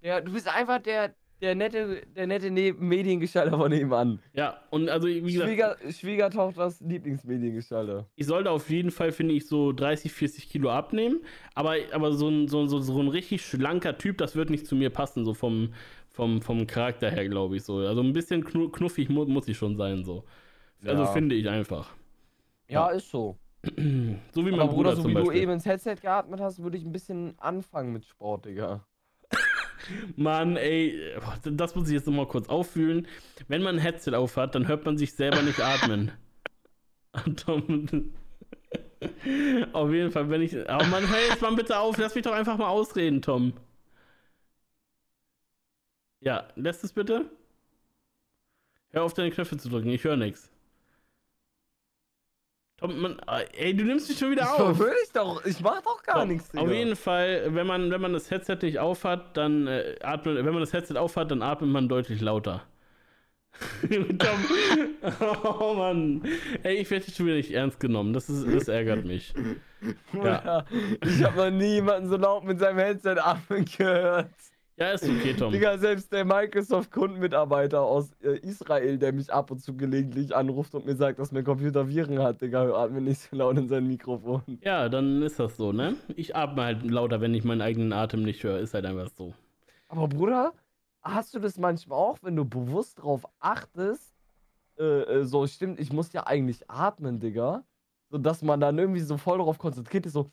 [0.00, 4.20] Ja, du bist einfach der, der nette, der nette ne Mediengestalter von nebenan.
[4.32, 8.06] Ja, und also wie gesagt, Schwieger, Schwiegertochters Lieblingsmediengestalter.
[8.16, 11.20] ich sollte auf jeden Fall, finde ich, so 30, 40 Kilo abnehmen.
[11.54, 14.74] Aber, aber so, ein, so, so, so ein richtig schlanker Typ, das wird nicht zu
[14.76, 15.72] mir passen, so vom,
[16.10, 17.62] vom, vom Charakter her, glaube ich.
[17.64, 17.76] So.
[17.78, 20.24] Also ein bisschen knu knuffig mu muss ich schon sein, so.
[20.84, 21.12] Also Ja.
[21.12, 21.94] finde ich einfach.
[22.68, 23.38] Ja, ist so.
[23.64, 23.72] So
[24.46, 25.42] wie mein Aber Bruder, Bruder, so wie du Beispiel.
[25.42, 28.84] eben ins Headset geatmet hast, würde ich ein bisschen anfangen mit Sport, Digga.
[30.16, 30.98] Mann, ey,
[31.44, 33.06] das muss ich jetzt nochmal kurz auffühlen.
[33.48, 36.12] Wenn man ein Headset aufhat, dann hört man sich selber nicht atmen.
[39.72, 40.54] Auf jeden Fall, wenn ich.
[40.54, 43.52] Oh Mann, hör jetzt mal bitte auf, lass mich doch einfach mal ausreden, Tom.
[46.20, 47.30] Ja, lässt es bitte?
[48.90, 50.50] Hör auf, deine Knöpfe zu drücken, ich höre nichts.
[52.78, 53.18] Tom, man,
[53.56, 54.78] ey, du nimmst mich schon wieder auf.
[54.78, 56.62] Will ich doch, ich mach doch gar So, nichts, Digga.
[56.62, 60.52] Auf jeden Fall, wenn man, wenn man das Headset nicht aufhat, dann äh, atmet, wenn
[60.52, 62.62] man das Headset aufhat, dann atmet man deutlich lauter.
[64.18, 64.44] Tom,
[65.60, 66.22] oh Mann.
[66.62, 68.12] Ey, ich werde schon wieder nicht ernst genommen.
[68.12, 69.34] Das, ist, das ärgert mich.
[70.12, 70.64] Bruder,
[71.02, 74.30] Ich habe noch nie jemanden so laut mit seinem Headset atmen gehört.
[74.78, 75.52] Ja, ist okay, Tom.
[75.52, 80.86] Digga, selbst der Microsoft-Kundenmitarbeiter aus äh, Israel, der mich ab und zu gelegentlich anruft und
[80.86, 84.42] mir sagt, dass mein Computer Viren hat, Digga, atmet nicht so laut in sein Mikrofon.
[84.62, 85.96] Ja, dann ist das so, ne?
[86.14, 88.60] Ich atme halt lauter, wenn ich meinen eigenen Atem nicht höre.
[88.60, 89.34] Ist halt einfach so.
[89.88, 90.52] Aber Bruder,
[91.02, 94.14] hast du das manchmal auch, wenn du bewusst drauf achtest,
[94.78, 97.64] äh, äh, so stimmt, ich muss ja eigentlich atmen, Digga,
[98.10, 100.30] so dass man dann irgendwie so voll darauf konzentriert ist, so,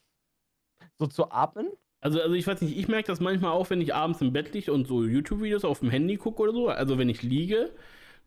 [1.00, 1.68] so zu atmen?
[2.02, 4.54] Also, also ich weiß nicht, ich merke das manchmal auch, wenn ich abends im Bett
[4.54, 6.68] liege und so YouTube-Videos auf dem Handy gucke oder so.
[6.70, 7.72] Also wenn ich liege,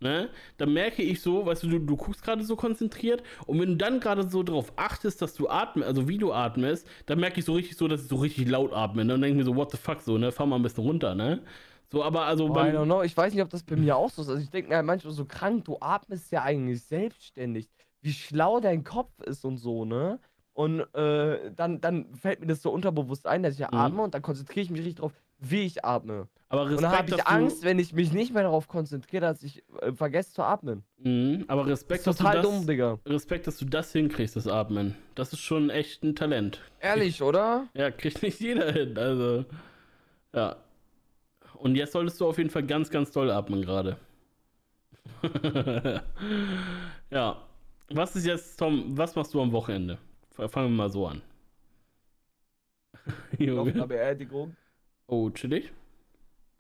[0.01, 3.71] ne, dann merke ich so, weißt du, du, du guckst gerade so konzentriert und wenn
[3.71, 7.39] du dann gerade so darauf achtest, dass du atmest, also wie du atmest, dann merke
[7.41, 9.05] ich so richtig so, dass ich so richtig laut atme.
[9.05, 9.15] Ne?
[9.15, 11.43] Und denke mir so, what the fuck, so, ne, fahr mal ein bisschen runter, ne?
[11.91, 13.03] So, aber also Oh, I don't know.
[13.03, 14.29] Ich weiß nicht, ob das bei mir auch so ist.
[14.29, 17.71] Also ich denke mir halt manchmal so krank, du atmest ja eigentlich selbstständig.
[18.03, 20.21] Wie schlau dein Kopf ist und so, ne?
[20.59, 23.79] Und äh, dann, dann fällt mir das so unterbewusst ein, dass ich ja Mhm.
[23.79, 26.27] atme und dann konzentriere ich mich richtig drauf, wie ich atme.
[26.49, 29.21] Aber Und Respekt, dann habe ich dass Angst, wenn ich mich nicht mehr darauf konzentriere,
[29.21, 30.83] dass ich äh, vergesse zu atmen.
[30.97, 32.99] Mhm, aber Das Respekt, ist dass total du das, dumm, Digga.
[33.07, 34.97] Respekt, dass du das hinkriegst, das Atmen.
[35.15, 36.61] Das ist schon echt ein Talent.
[36.81, 37.69] Ehrlich, oder?
[37.75, 38.99] Ja, kriegt nicht jeder hin.
[38.99, 39.45] Also,
[40.35, 40.57] ja.
[41.55, 43.97] Und jetzt solltest du auf jeden Fall ganz, ganz doll atmen gerade.
[47.13, 47.37] ja.
[47.91, 49.99] Was ist jetzt, Tom, was machst du am Wochenende?
[50.47, 51.23] Fangen wir mal so an.
[53.59, 53.87] Auf einer.
[53.87, 54.57] Beerdigung.
[55.07, 55.73] Oh, chillig.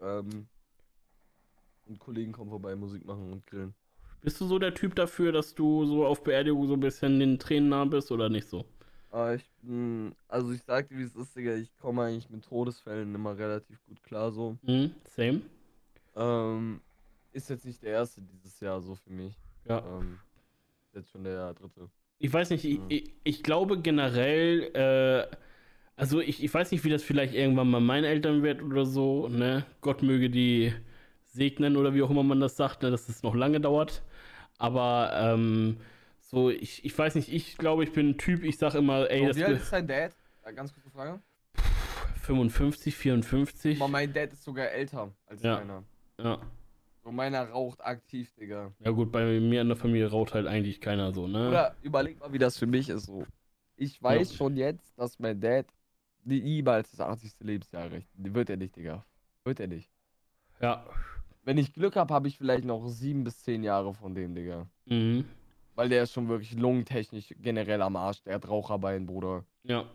[0.00, 0.48] Ähm,
[1.86, 3.74] und Kollegen kommen vorbei, Musik machen und grillen.
[4.20, 7.38] Bist du so der Typ dafür, dass du so auf Beerdigung so ein bisschen den
[7.38, 8.64] Tränen nah bist oder nicht so?
[9.10, 12.44] Aber ich bin, also ich sag dir, wie es ist, Digga, ich komme eigentlich mit
[12.44, 14.58] Todesfällen immer relativ gut klar, so.
[14.64, 15.42] Hm, same.
[16.16, 16.80] Ähm,
[17.32, 19.34] ist jetzt nicht der erste dieses Jahr so für mich.
[19.64, 19.84] Ja.
[19.86, 20.18] Ähm,
[20.92, 21.88] jetzt schon der dritte.
[22.18, 25.36] Ich weiß nicht, ich, ich, ich glaube generell, äh,
[25.96, 29.28] also ich, ich weiß nicht, wie das vielleicht irgendwann mal meinen Eltern wird oder so,
[29.28, 29.64] ne?
[29.80, 30.72] Gott möge die
[31.26, 32.90] segnen oder wie auch immer man das sagt, ne?
[32.90, 34.02] dass es noch lange dauert.
[34.58, 35.76] Aber ähm,
[36.20, 39.20] so, ich, ich weiß nicht, ich glaube, ich bin ein Typ, ich sag immer, ey,
[39.20, 40.12] So, das wie alt ist dein Dad?
[40.44, 41.20] Ja, ganz kurze Frage.
[42.22, 43.80] 55, 54.
[43.80, 45.58] Aber mein Dad ist sogar älter als Ja.
[45.58, 45.84] meiner.
[46.20, 46.40] Ja.
[47.08, 48.70] So, meiner raucht aktiv, Digga.
[48.80, 51.48] ja gut, bei mir in der Familie raucht halt eigentlich keiner so, ne?
[51.48, 53.24] Oder überleg mal, wie das für mich ist so.
[53.76, 54.36] Ich weiß Ja.
[54.36, 55.64] schon jetzt, dass mein Dad
[56.24, 57.32] nie- niemals das 80.
[57.46, 58.08] Lebensjahr erreicht.
[58.14, 59.06] Wird er nicht, Digga.
[59.44, 59.88] Wird er nicht.
[60.60, 60.84] Ja.
[61.44, 64.66] Wenn ich Glück habe, habe ich vielleicht noch sieben bis zehn Jahre von dem, Digga.
[64.84, 65.24] Mhm.
[65.76, 68.22] Weil der ist schon wirklich lungentechnisch generell am Arsch.
[68.24, 69.46] Der hat Raucherbein, Bruder.
[69.62, 69.86] Ja.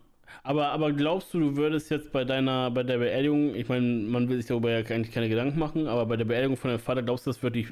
[0.43, 4.29] Aber, aber glaubst du, du würdest jetzt bei deiner, bei der Beerdigung, ich meine, man
[4.29, 7.03] will sich darüber ja eigentlich keine Gedanken machen, aber bei der Beerdigung von deinem Vater,
[7.03, 7.69] glaubst du, das würde dich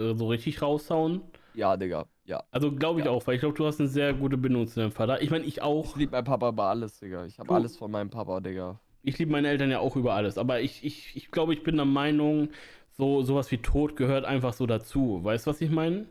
[0.00, 1.22] äh, so richtig raushauen?
[1.54, 2.06] Ja, Digga.
[2.24, 2.44] Ja.
[2.50, 3.12] Also glaube ich Ja.
[3.12, 5.20] auch, weil ich glaube, du hast eine sehr gute Bindung zu deinem Vater.
[5.22, 5.84] Ich meine, ich auch.
[5.84, 7.26] Ich liebe meinen Papa über alles, Digga.
[7.26, 8.78] Ich habe alles von meinem Papa, Digga.
[9.02, 10.38] Ich liebe meine Eltern ja auch über alles.
[10.38, 12.48] Aber ich, ich, ich glaube, ich bin der Meinung,
[12.96, 15.20] so sowas wie Tod gehört einfach so dazu.
[15.22, 16.06] Weißt du, was ich meine?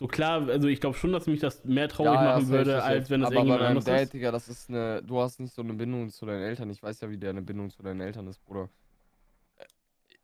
[0.00, 2.82] So klar, also ich glaube schon, dass mich das mehr traurig machen safe, würde, safe,
[2.84, 4.12] als wenn das Aber irgendjemand anderes Dad, ist.
[4.14, 5.02] Digga, das ist eine.
[5.02, 6.70] Du hast nicht so eine Bindung zu deinen Eltern.
[6.70, 8.70] Ich weiß ja, wie der eine Bindung zu deinen Eltern ist, Bruder.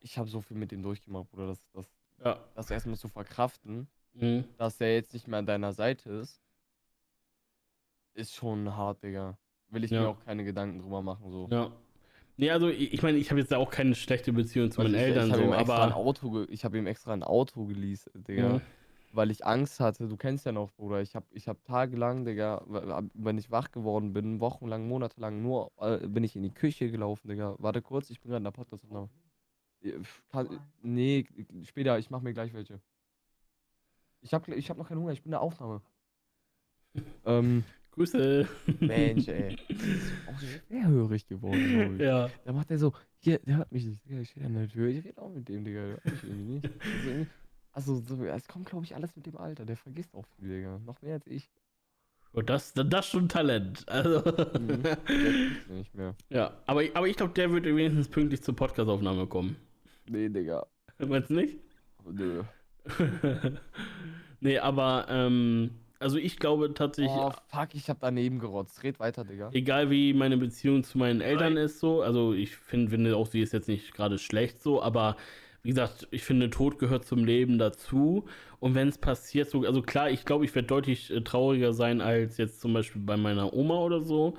[0.00, 1.86] Ich habe so viel mit ihm durchgemacht, Bruder, dass das,
[2.24, 2.38] Ja.
[2.54, 4.44] das erstmal zu verkraften, Mhm.
[4.56, 6.40] dass der jetzt nicht mehr an deiner Seite ist,
[8.14, 9.36] ist schon hart, Digga.
[9.68, 10.00] Will ich Ja.
[10.02, 11.48] mir auch keine Gedanken drüber machen, so.
[11.50, 11.70] Ja.
[12.38, 15.26] Nee, also ich, meine, ich habe jetzt auch keine schlechte Beziehung zu meinen ich, Eltern,
[15.26, 15.96] ich habe so, ihm extra ein aber.
[15.96, 18.48] Auto, ich habe ihm extra ein Auto geleast, Digga.
[18.54, 18.60] Mhm.
[19.12, 20.08] Weil ich Angst hatte.
[20.08, 21.00] Du kennst ja noch, Bruder.
[21.00, 22.62] Ich habe ich hab tagelang, Digga,
[23.14, 27.28] wenn ich wach geworden bin, wochenlang, monatelang, nur äh, bin ich in die Küche gelaufen,
[27.28, 27.56] Digga.
[27.58, 29.08] Warte kurz, ich bin gerade in der Podcast-Aufnahme.
[29.82, 30.44] Äh,
[30.82, 31.26] Nee,
[31.64, 32.80] später, ich mach mir gleich welche.
[34.20, 35.80] Ich hab, ich hab noch keinen Hunger, ich bin in der Aufnahme.
[37.24, 38.46] ähm, Grüße.
[38.80, 39.56] Mensch, ey.
[40.28, 40.38] Auch
[40.68, 42.00] sehr hörig geworden, glaub ich.
[42.00, 42.30] Ja.
[42.44, 44.88] Da macht er so, hier, der hört mich nicht, Digga, ich stehe an der Tür,
[44.88, 46.70] ich rede auch mit dem, Digga, der hört mich irgendwie nicht.
[47.76, 50.78] Also, so, es kommt, glaube ich, alles mit dem Alter, der vergisst auch viel, Digga,
[50.86, 51.50] noch mehr als ich.
[52.32, 53.86] Und das, das ist schon Talent.
[53.86, 54.22] Also.
[54.58, 54.82] Mhm.
[55.68, 56.14] Nicht mehr.
[56.30, 59.56] ja, aber, ich- aber ich glaube, der wird wenigstens pünktlich zur Podcastaufnahme kommen.
[60.08, 60.66] Nee, Digga,
[60.98, 61.58] Meinst du nicht?
[62.10, 62.42] nö.
[64.40, 68.82] nee, aber, ähm, also ich glaube tatsächlich, Oh, fuck, ich hab daneben gerotzt.
[68.84, 69.50] Red weiter, Digga.
[69.52, 73.40] egal wie meine Beziehung zu meinen Eltern ist, so, also ich find, finde auch, sie
[73.42, 75.16] ist jetzt nicht gerade schlecht so, aber
[75.66, 78.24] wie gesagt, ich finde, Tod gehört zum Leben dazu.
[78.60, 82.00] Und wenn es passiert, so, also klar, ich glaube, ich werde deutlich äh, trauriger sein
[82.00, 84.36] als jetzt zum Beispiel bei meiner Oma oder so.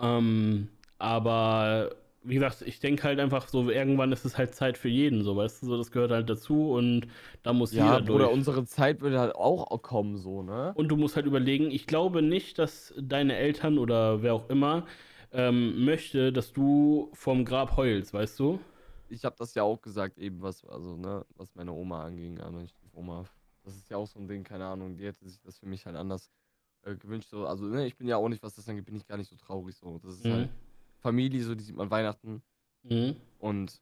[0.00, 4.88] Ähm, aber wie gesagt, ich denke halt einfach so, irgendwann ist es halt Zeit für
[4.88, 7.08] jeden, so, weißt du, so, das gehört halt dazu und
[7.42, 8.30] da muss Ja, jeder durch.
[8.30, 10.76] unsere Zeit würde halt auch kommen, so, ne?
[10.76, 14.86] Und du musst halt überlegen, ich glaube nicht, dass deine Eltern oder wer auch immer
[15.32, 18.60] ähm, möchte, dass du vom Grab heulst, weißt du?
[19.08, 22.52] Ich hab das ja auch gesagt, eben, was, also, ne, was meine Oma anging, also
[22.58, 23.24] meine Oma.
[23.62, 25.86] Das ist ja auch so ein Ding, keine Ahnung, die hätte sich das für mich
[25.86, 26.30] halt anders
[26.82, 27.30] äh, gewünscht.
[27.30, 27.46] So.
[27.46, 29.36] Also, ne, ich bin ja auch nicht, was das angeht, bin ich gar nicht so
[29.36, 29.98] traurig, so.
[29.98, 30.30] Das ist Mhm.
[30.32, 30.50] halt
[31.00, 32.42] Familie, so, die sieht man Weihnachten.
[32.82, 33.16] Mhm.
[33.38, 33.80] Und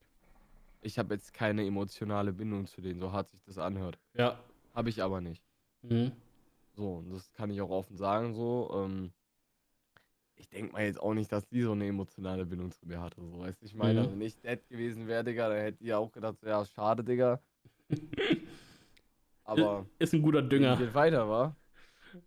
[0.80, 3.98] ich habe jetzt keine emotionale Bindung zu denen, so hart sich das anhört.
[4.14, 4.38] Ja.
[4.74, 5.44] Habe ich aber nicht.
[5.82, 6.12] Mhm.
[6.74, 8.70] So, und das kann ich auch offen sagen, so.
[8.74, 9.12] Ähm,
[10.43, 13.20] ich denke mal jetzt auch nicht, dass die so eine emotionale Bindung zu mir hatte,
[13.22, 13.99] so, weißt du, ich meine, Mhm.
[14.01, 16.64] also wenn ich Dad gewesen wäre, Digga, dann hätte die ja auch gedacht, so, ja,
[16.64, 17.40] schade, Digga.
[19.45, 20.76] Aber Ist ein guter Dünger.
[20.76, 21.57] geht weiter, wa?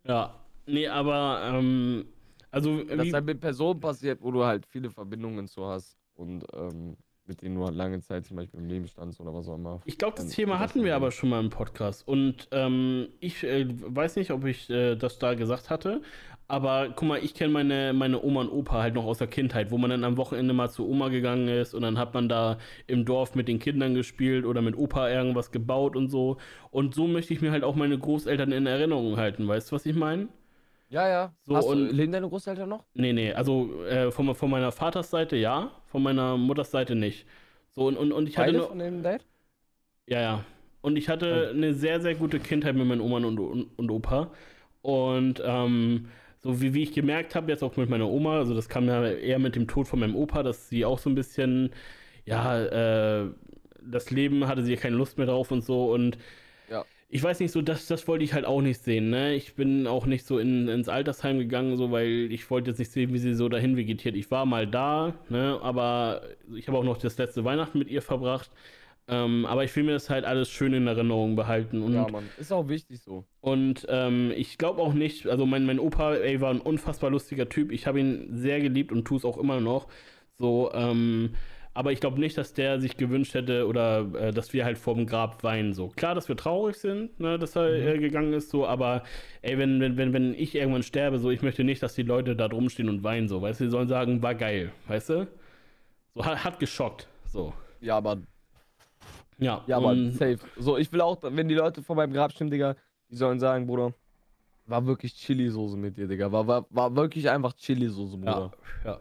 [0.04, 0.34] Ja.
[0.66, 2.06] Nee, aber, ähm,
[2.50, 6.44] also, Das ist halt mit Personen passiert, wo du halt viele Verbindungen zu hast und
[6.54, 9.54] ähm, mit denen du halt lange Zeit zum Beispiel im Leben standst oder was auch
[9.56, 9.80] immer.
[9.84, 12.06] ich glaube, das Thema hatten wir aber schon mal im Podcast.
[12.06, 16.02] Und ähm, ich äh, weiß nicht, ob ich äh, das da gesagt hatte,
[16.48, 19.70] Aber guck mal, ich kenne meine, meine Oma und Opa halt noch aus der Kindheit,
[19.72, 22.58] wo man dann am Wochenende mal zu Oma gegangen ist und dann hat man da
[22.86, 26.36] im Dorf mit den Kindern gespielt oder mit Opa irgendwas gebaut und so.
[26.70, 29.86] Und so möchte ich mir halt auch meine Großeltern in Erinnerung halten, weißt du, was
[29.86, 30.28] ich meine?
[30.88, 31.34] Ja, ja.
[31.46, 32.84] So, Hast du, und- leben deine Großeltern noch?
[32.94, 37.26] Nee, nee, also äh, von, von meiner Vatersseite ja, von meiner Mutters Seite nicht.
[37.74, 38.68] So, und, und, und ich hatte Beide nur.
[38.68, 39.26] von dem Date?
[40.06, 40.44] Ja, ja.
[40.82, 44.30] Und ich hatte eine sehr, sehr gute Kindheit mit meinen Oman und, und, und Opa.
[44.82, 46.08] Und ähm,
[46.46, 49.04] so wie, wie ich gemerkt habe, jetzt auch mit meiner Oma, also das kam ja
[49.10, 51.70] eher mit dem Tod von meinem Opa, dass sie auch so ein bisschen,
[52.26, 53.30] ja, äh,
[53.82, 55.92] das Leben hatte sie keine Lust mehr drauf und so.
[55.92, 56.18] Und
[56.68, 56.86] Ja.
[57.08, 59.34] ich weiß nicht, so das, das wollte ich halt auch nicht sehen, ne?
[59.34, 62.90] Ich bin auch nicht so in, ins Altersheim gegangen, so weil ich wollte jetzt nicht
[62.92, 64.16] sehen, wie sie so dahin vegetiert.
[64.16, 65.58] Ich war mal da, ne?
[65.62, 66.22] Aber
[66.54, 68.50] ich habe auch noch das letzte Weihnachten mit ihr verbracht.
[69.08, 71.82] Ähm, aber ich will mir das halt alles schön in Erinnerung behalten.
[71.82, 72.24] Und, Ja, Mann.
[72.38, 73.24] Ist auch wichtig so.
[73.40, 77.48] und ähm, ich glaube auch nicht, also mein, mein Opa, ey, war ein unfassbar lustiger
[77.48, 77.70] Typ.
[77.70, 79.86] Ich habe ihn sehr geliebt und tue es auch immer noch.
[80.38, 81.30] So, ähm,
[81.72, 85.06] aber ich glaube nicht, dass der sich gewünscht hätte oder äh, dass wir halt vorm
[85.06, 85.72] Grab weinen.
[85.74, 87.86] So klar, dass wir traurig sind, ne, dass er Mhm.
[87.88, 89.04] äh, gegangen ist, so, aber
[89.42, 92.34] ey, wenn, wenn, wenn, wenn ich irgendwann sterbe, so, ich möchte nicht, dass die Leute
[92.34, 95.28] da drum stehen und weinen, so, weißt du, die sollen sagen, war geil, weißt du?
[96.14, 97.52] So, hat, hat geschockt, so.
[97.80, 98.18] Ja, aber,
[99.38, 100.38] Ja, ja, aber und- safe.
[100.56, 102.74] So, ich will auch, wenn die Leute vor meinem Grab stehen, Digga,
[103.10, 103.92] die sollen sagen, Bruder,
[104.66, 106.32] war wirklich Chili-Soße mit dir, Digga.
[106.32, 108.52] War, war, war wirklich einfach Chili-Soße, Bruder.
[108.84, 109.00] ja, ja.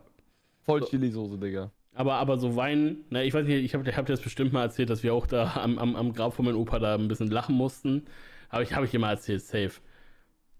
[0.63, 0.87] Voll So.
[0.87, 1.71] Chili-Soße, Digga.
[1.93, 4.63] Aber, aber so weinen, ne, ich weiß nicht, ich habe hab dir das bestimmt mal
[4.63, 7.31] erzählt, dass wir auch da am, am, am Grab von meinem Opa da ein bisschen
[7.31, 8.05] lachen mussten.
[8.49, 9.79] Aber ich habe ich dir mal erzählt, safe.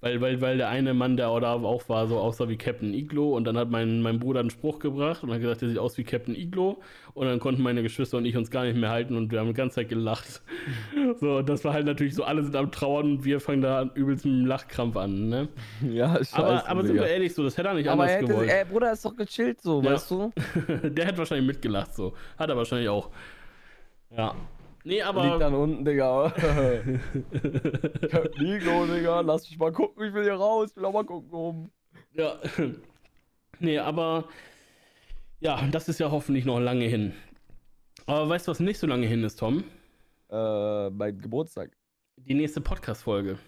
[0.02, 3.36] Weil, weil, weil der eine Mann, der da auch war, so aussah wie Captain Iglo
[3.36, 5.98] und dann hat mein, mein Bruder einen Spruch gebracht und hat gesagt, der sieht aus
[5.98, 6.78] wie Captain Iglo
[7.14, 9.48] und dann konnten meine Geschwister und ich uns gar nicht mehr halten und wir haben
[9.48, 10.42] die ganze Zeit gelacht.
[11.20, 14.26] So, das war halt natürlich so, alle sind am Trauern und wir fangen da übelst
[14.26, 15.48] mit dem Lachkrampf an, ne?
[15.82, 18.30] Ja, scheiße, Aber, aber sind wir ehrlich so, das hätte er nicht aber er anders
[18.30, 18.50] hätte, gewollt.
[18.52, 19.92] ey, Bruder, ist doch gechillt so, Ja.
[19.94, 20.32] weißt du?
[20.90, 22.14] Der hat wahrscheinlich mitgelacht so.
[22.38, 23.10] Hat er wahrscheinlich auch.
[24.16, 24.36] Ja.
[24.86, 25.40] Nee, Liegt aber.
[25.40, 26.28] dann unten, Digga.
[28.38, 31.32] Nico, Digga, lass mich mal gucken, ich will hier raus, ich will auch mal gucken
[31.34, 31.72] oben.
[32.14, 32.40] Ja.
[33.62, 34.28] Nee, aber.
[35.40, 37.14] Ja, das ist ja hoffentlich noch lange hin.
[38.06, 39.64] Aber weißt du, was nicht so lange hin ist, Tom?
[40.30, 41.72] Äh, mein Geburtstag.
[42.18, 43.40] Die nächste Podcast-Folge.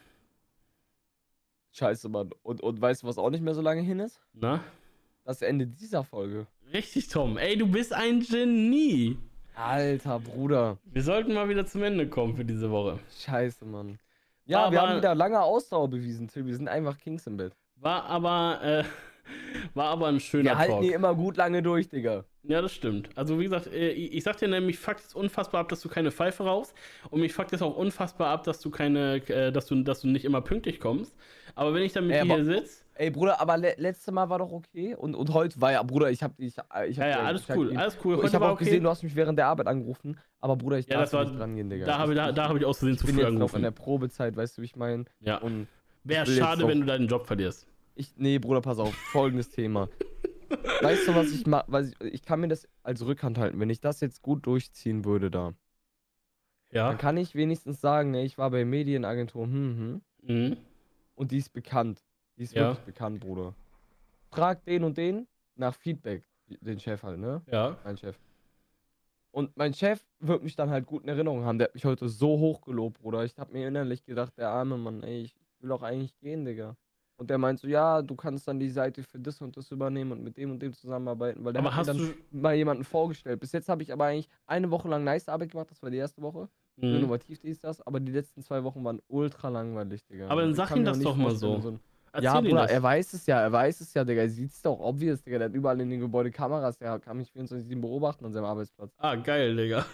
[1.74, 2.30] Scheiße, Mann.
[2.42, 4.22] Und, und weißt du, was auch nicht mehr so lange hin ist?
[4.32, 4.64] Na?
[5.26, 6.48] Das Ende dieser Folge.
[6.72, 7.38] Richtig, Tom.
[7.38, 9.18] Ey, du bist ein Genie.
[9.58, 10.78] Alter, Bruder.
[10.86, 13.00] Wir sollten mal wieder zum Ende kommen für diese Woche.
[13.26, 13.98] Scheiße, Mann.
[14.46, 16.46] Ja, wir Aber- haben wieder lange Ausdauer bewiesen, Till.
[16.46, 17.54] Wir sind einfach Kings im Bett.
[17.76, 18.84] War aber, äh,
[19.74, 20.82] war aber ein schöner Wir halten Talk.
[20.84, 22.24] die immer gut lange durch, Digga.
[22.44, 23.10] Ja, das stimmt.
[23.18, 25.90] Also wie gesagt, äh, ich ich sag dir nämlich, fuckt es unfassbar ab, dass du
[25.90, 26.74] keine Pfeife rauchst.
[27.10, 30.08] Und mich fuckt es auch unfassbar ab, dass du keine, äh, dass du, dass du
[30.08, 31.14] nicht immer pünktlich kommst.
[31.56, 34.30] Aber wenn ich dann mit Ey, dir hier sitze, Ey, Bruder, aber le letzte Mal
[34.30, 34.96] war doch okay.
[34.96, 37.66] Und, und heute war ja, Bruder, ich hab ich, ich hab ja, ja, alles cool,
[37.66, 37.78] gegeben.
[37.80, 38.16] alles cool.
[38.16, 38.66] Ich Heute habe war auch okay.
[38.66, 40.18] gesehen, du hast mich während der Arbeit angerufen.
[40.40, 41.86] Aber Bruder, ich Ja, darf das war- nicht dran gehen, Digga.
[41.86, 43.54] da habe ich, da, da hab ich aus Versehen ich zu bin früh jetzt noch
[43.54, 43.76] in der angerufen.
[43.86, 45.06] Probezeit, weißt du, wie ich meine?
[45.20, 45.38] Ja.
[45.38, 45.68] Und
[46.04, 47.68] Wäre ich schade, wenn du deinen Job verlierst.
[47.96, 49.90] ich, nee, Bruder, pass auf, folgendes Thema.
[50.82, 51.92] Weißt du, was ich mache?
[52.02, 53.60] Ich, ich kann mir das als Rückhand halten.
[53.60, 55.54] Wenn ich das jetzt gut durchziehen würde da,
[56.72, 56.88] Ja.
[56.88, 60.58] dann kann ich wenigstens sagen, ne, ich war bei Medienagentur, hm, hm, Mhm.
[61.16, 62.04] und die ist bekannt.
[62.38, 62.70] Die ist Ja.
[62.70, 63.54] wirklich bekannt, Bruder.
[64.32, 67.42] Frag den und den nach Feedback, den Chef halt, ne?
[67.52, 67.78] Ja.
[67.84, 68.18] Mein Chef.
[69.32, 71.58] Und mein Chef wird mich dann halt gut in Erinnerung haben.
[71.58, 73.24] Der hat mich heute so hoch gelobt, Bruder.
[73.24, 76.76] Ich hab mir innerlich gedacht, der arme Mann, ey, ich will doch eigentlich gehen, Digga.
[77.20, 80.12] Und der meint so, ja, du kannst dann die Seite für das und das übernehmen
[80.12, 82.38] und mit dem und dem zusammenarbeiten, weil der Aber hat mir hast dann du.
[82.40, 83.40] mal jemanden vorgestellt.
[83.40, 85.98] Bis jetzt habe ich aber eigentlich eine Woche lang nice Arbeit gemacht, das war die
[85.98, 86.48] erste Woche.
[86.76, 86.96] Mhm.
[86.96, 90.28] Innovativ ist das, aber die letzten zwei Wochen waren ultra langweilig, Digga.
[90.30, 91.80] Aber dann sag ihm das auch doch mal vorstellen, so.
[92.18, 94.22] Erzähl ja, Bruder, er weiß es ja, er weiß es ja, Digga.
[94.22, 95.38] Er sieht es doch obvious, Digga.
[95.38, 98.92] Der hat überall in den Gebäude Kameras, der kann mich 24-7 beobachten an seinem Arbeitsplatz.
[98.98, 99.86] Ah, geil, Digga.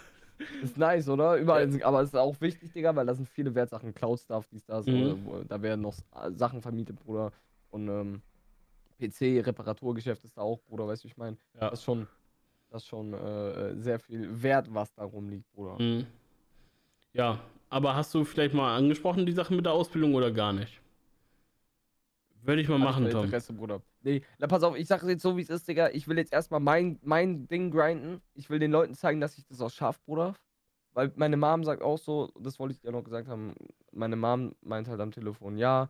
[0.62, 1.36] Ist nice, oder?
[1.38, 4.66] Überall sind, aber es ist auch wichtig, Digga, weil da sind viele Wertsachen, Cloud-Stuff, dies,
[4.66, 5.28] das, Mhm.
[5.28, 6.04] oder, da werden noch S-
[6.38, 7.32] Sachen vermietet, Bruder.
[7.70, 8.22] Und ähm,
[9.00, 11.38] PC-Reparaturgeschäft ist da auch, Bruder, weißt du, ich meine?
[11.56, 11.70] Ja.
[11.70, 12.08] Das ist schon,
[12.70, 13.18] das ist schon äh,
[13.72, 15.82] äh, sehr viel Wert, was da rumliegt, Bruder.
[15.82, 16.08] Mhm.
[17.14, 20.80] Ja, aber hast du vielleicht mal angesprochen, die Sache mit der Ausbildung oder gar nicht?
[22.46, 23.26] Würde ich mal ich machen, kein Tom.
[23.26, 23.82] Interesse, Bruder.
[24.02, 25.90] Nee, na pass auf, ich sage jetzt so, wie es ist, Digga.
[25.90, 28.22] Ich will jetzt erstmal mein, mein Ding grinden.
[28.34, 30.36] Ich will den Leuten zeigen, dass ich das auch schaffe, Bruder.
[30.92, 33.56] Weil meine Mom sagt auch so, das wollte ich dir noch gesagt haben,
[33.92, 35.90] meine Mom meint halt am Telefon, ja,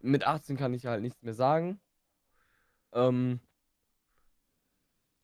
[0.00, 1.80] mit 18 kann ich halt nichts mehr sagen.
[2.92, 3.40] Ähm,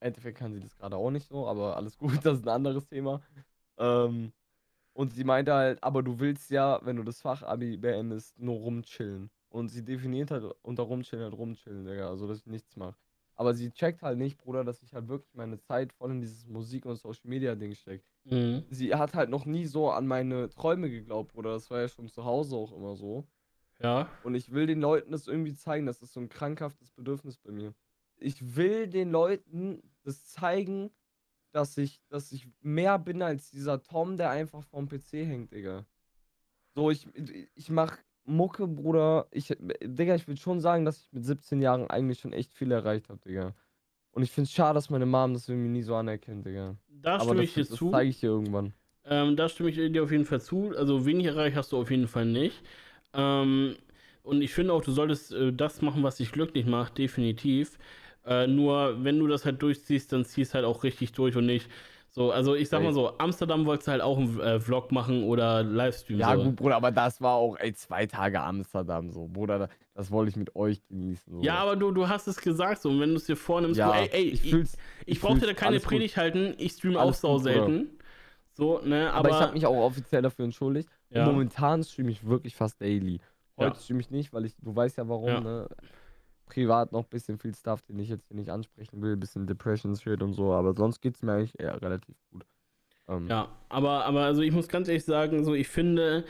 [0.01, 2.51] im Endeffekt kann sie das gerade auch nicht so, aber alles gut, das ist ein
[2.51, 3.23] anderes Thema.
[3.79, 4.33] Ähm,
[4.93, 9.31] und sie meinte halt, aber du willst ja, wenn du das Fachabi beendest, nur rumchillen
[9.55, 12.09] Und sie definiert halt unter rumchillen halt rumchillen, Digga.
[12.09, 12.97] Also, dass ich nichts mache.
[13.37, 16.45] Aber sie checkt halt nicht, Bruder, dass ich halt wirklich meine Zeit voll in dieses
[16.49, 18.05] Musik- und Social-Media-Ding stecke.
[18.25, 18.65] Mhm.
[18.71, 21.53] Sie hat halt noch nie so an meine Träume geglaubt, Bruder.
[21.53, 23.29] Das war ja schon zu Hause auch immer so.
[23.79, 24.11] Ja.
[24.25, 25.87] Und ich will den Leuten das irgendwie zeigen.
[25.87, 27.75] Das ist so ein krankhaftes Bedürfnis bei mir.
[28.17, 30.91] Ich will den Leuten das zeigen,
[31.53, 35.87] dass ich, dass ich mehr bin als dieser Tom, der einfach vorm PC hängt, Digga.
[36.75, 37.07] So, ich,
[37.55, 39.27] ich mach Mucke, Bruder.
[39.31, 39.49] Ich,
[39.83, 43.09] Digga, ich würde schon sagen, dass ich mit 17 Jahren eigentlich schon echt viel erreicht
[43.09, 43.55] habe, Digga.
[44.13, 46.77] Und ich finde es schade, dass meine Mom das irgendwie nie so anerkennt, Digga.
[46.89, 47.91] Da Aber stimme das, ich dir das zu.
[47.91, 48.73] zeige ich dir irgendwann.
[49.05, 50.73] Ähm, da stimme ich dir auf jeden Fall zu.
[50.77, 52.63] Also wenig erreicht hast du auf jeden Fall nicht.
[53.13, 53.77] Ähm,
[54.23, 57.79] und ich finde auch, du solltest äh, das machen, was dich glücklich macht, definitiv.
[58.25, 61.69] Äh, nur wenn du das halt durchziehst, dann ziehst halt auch richtig durch und nicht
[62.15, 62.31] so.
[62.31, 65.63] Also ich sag mal so, Amsterdam wolltest du halt auch einen äh, Vlog machen oder
[65.63, 66.19] Livestream.
[66.21, 66.45] Ja, so.
[66.45, 70.31] gut, Bruder, aber das war auch, ey, zwei Tage Amsterdam, so, Bruder, da- das wollte
[70.31, 71.33] ich mit euch genießen.
[71.35, 71.43] So.
[71.43, 72.89] Ja, aber du, du hast es gesagt so.
[72.91, 74.69] Und wenn du es dir vornimmst, ja, so, ey, ey, ich ich,
[75.07, 75.91] ich brauche dir da keine alles gut.
[75.91, 77.43] Predigt halten, ich streame auch sau Bruder.
[77.53, 77.89] selten.
[78.57, 79.29] So, ne, Aber, aber.
[79.31, 80.89] ich habe mich auch offiziell dafür entschuldigt.
[81.11, 81.27] Ja.
[81.27, 83.21] Momentan streame ich wirklich fast daily.
[83.57, 83.81] Heute Ja.
[83.83, 85.41] streame ich nicht, weil ich, du weißt ja warum, Ja.
[85.41, 85.69] ne?
[86.47, 89.97] Privat noch ein bisschen viel Stuff, den ich jetzt hier nicht ansprechen will, bisschen Depression
[89.97, 92.45] Shit und so, aber sonst geht's mir eigentlich eher relativ gut.
[93.09, 96.25] Ähm, Ja, aber, aber also ich muss ganz ehrlich sagen, so ich finde,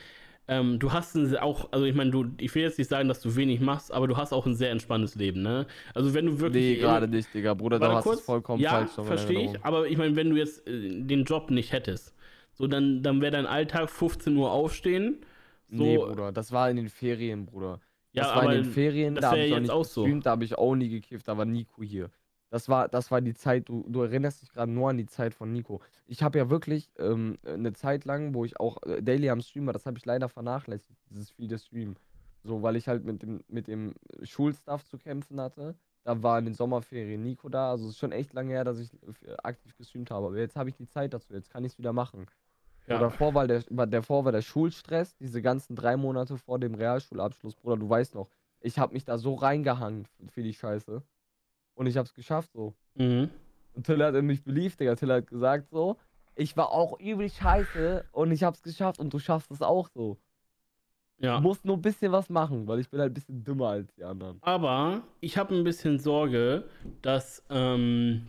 [0.47, 3.21] ähm, du hast ein, auch, also ich meine, du, ich will jetzt nicht sagen, dass
[3.21, 5.67] du wenig machst, aber du hast auch ein sehr entspanntes Leben, ne?
[5.95, 6.77] Also wenn du wirklich.
[6.77, 7.55] Nee, gerade nicht, Digga.
[7.55, 9.07] Bruder, du hast es vollkommen ja, falsch.
[9.07, 12.15] verstehe ich, aber ich meine, wenn du jetzt äh, den Job nicht hättest,
[12.53, 15.25] so dann, dann wäre dein Alltag 15 Uhr aufstehen.
[15.71, 17.81] So, Nee, Bruder, das war in den Ferien, Bruder.
[18.15, 20.03] Ja, das war aber in den Ferien, da habe ich auch nicht auch so.
[20.03, 22.11] gestreamt, da habe ich auch nie gekifft, da war Nico hier.
[22.51, 25.35] Das war, das war die Zeit, du, du erinnerst dich gerade nur an die Zeit
[25.35, 25.81] von Nico.
[26.07, 29.67] Ich habe ja wirklich ähm, eine Zeit lang, wo ich auch äh, daily am Stream
[29.67, 31.97] war, das habe ich leider vernachlässigt, dieses viele Stream.
[32.45, 35.75] So, weil ich halt mit dem, mit dem Schulstuff zu kämpfen hatte.
[36.05, 38.79] Da war in den Sommerferien Nico da, also es ist schon echt lange her, dass
[38.79, 40.27] ich äh, aktiv gestreamt habe.
[40.27, 42.27] Aber jetzt habe ich die Zeit dazu, jetzt kann ich es wieder machen.
[42.87, 42.99] Ja.
[42.99, 47.57] So, davor war der, davor war der Schulstress, diese ganzen drei Monate vor dem Realschulabschluss,
[47.57, 48.28] Bruder, du weißt noch,
[48.61, 51.03] ich habe mich da so reingehangen für, die Scheiße.
[51.74, 52.74] Und ich habe es geschafft so.
[52.95, 53.30] Mhm.
[53.74, 54.95] Und Till hat in mich beliebt, Digga.
[54.95, 55.97] Till hat gesagt so,
[56.37, 59.89] ich war auch übel scheiße und ich habe es geschafft und du schaffst es auch
[59.89, 60.18] so.
[61.18, 61.37] ja.
[61.37, 63.93] Du musst nur ein bisschen was machen, weil ich bin halt ein bisschen dümmer als
[63.95, 64.39] die anderen.
[64.43, 66.64] Aber ich habe ein bisschen Sorge,
[67.03, 68.28] dass ähm,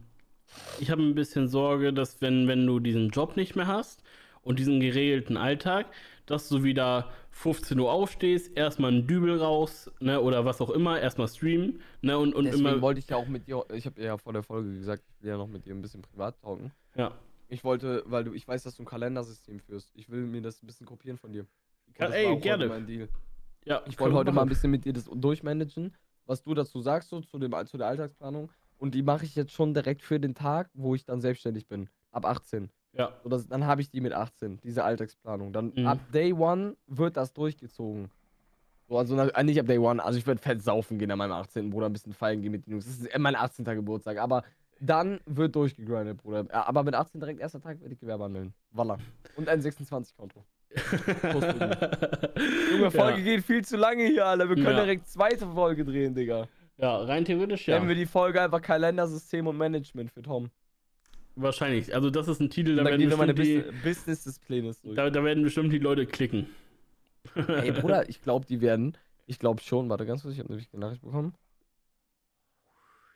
[0.80, 4.03] ich habe ein bisschen Sorge, dass wenn, wenn du diesen Job nicht mehr hast
[4.46, 5.88] und diesen geregelten Alltag,
[6.26, 11.00] dass du wieder 15 Uhr aufstehst, erstmal einen Dübel raus, ne, oder was auch immer,
[11.02, 12.82] erstmal streamen, ne, und, und Deswegen immer.
[12.82, 15.32] wollte ich ja auch mit dir, ich habe ja vor der Folge gesagt, ich will
[15.32, 16.72] ja noch mit dir ein bisschen privat talken.
[16.96, 17.12] Ja.
[17.50, 19.91] Ich wollte, weil du, ich weiß, dass du ein Kalendersystem führst.
[19.93, 21.46] Ich will mir das ein bisschen kopieren von dir.
[22.00, 22.68] Ja, ey, gerne.
[22.68, 23.08] Mein Deal.
[23.66, 24.50] ja Ich wollte heute mal ein machen.
[24.50, 25.93] bisschen mit dir das durchmanagen,
[26.26, 28.52] was du dazu sagst, so zu, dem, zu der Alltagsplanung.
[28.78, 31.89] Und die mache ich jetzt schon direkt für den Tag, wo ich dann selbstständig bin.
[32.12, 32.70] Ab 18.
[32.98, 33.12] Ja.
[33.24, 35.52] So, das, dann habe ich die mit 18, diese Alltagsplanung.
[35.54, 35.88] Dann Mhm.
[35.88, 38.10] ab Day One wird das durchgezogen.
[38.88, 41.32] So, also äh, nicht ab Day One, also ich werde fett saufen gehen an meinem
[41.34, 41.70] 18.
[41.72, 42.86] Bruder, ein bisschen feiern gehen mit den Jungs.
[42.86, 43.66] Das ist mein 18.
[43.66, 44.43] Geburtstag, aber
[44.80, 46.46] dann wird durchgegrindet, Bruder.
[46.52, 48.54] Aber mit 18 direkt erster Tag werde ich Gewerbe anmelden.
[48.72, 48.98] Voila.
[49.36, 50.43] Und ein 26-Konto.
[52.72, 53.24] Junge, Folge ja.
[53.24, 54.48] geht viel zu lange hier, Alter.
[54.50, 54.84] Wir können Ja.
[54.84, 56.48] direkt zweite Folge drehen, Digga.
[56.78, 57.76] ja, rein theoretisch ja.
[57.76, 60.50] Nennen wir die Folge einfach Kalendersystem und Management für Tom.
[61.36, 61.94] Wahrscheinlich.
[61.94, 64.96] Also das ist ein Titel, da dann werden bestimmt die, Bus Business des durch.
[64.96, 66.48] da, da werden bestimmt die Leute klicken.
[67.36, 68.98] Ey, Bruder, ich glaube, die werden.
[69.28, 69.90] Ich glaube schon.
[69.90, 71.34] Warte ganz kurz, ich habe nämlich eine Nachricht bekommen.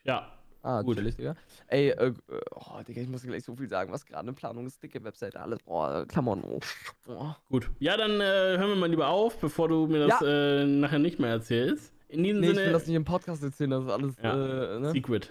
[0.04, 0.98] Ja, Ah, Gut.
[0.98, 1.36] chillig, Digga.
[1.68, 2.14] Ey, äh, äh,
[2.52, 4.84] oh, Digga, ich muss gleich so viel sagen, was gerade eine Planung ist.
[4.84, 5.60] Dicke Webseite, alles.
[5.64, 6.44] Boah, Klamotten.
[6.46, 6.60] Oh,
[7.08, 7.34] oh.
[7.50, 7.70] gut.
[7.80, 11.18] Ja, dann äh, hören wir mal lieber auf, bevor du mir das äh, nachher nicht
[11.20, 11.94] mehr erzählst.
[12.10, 14.76] In diesem Nee, ich will Sinne, das nicht im Podcast erzählen, das ist alles, Ja,
[14.76, 14.92] äh, ne?
[14.92, 15.30] Secret.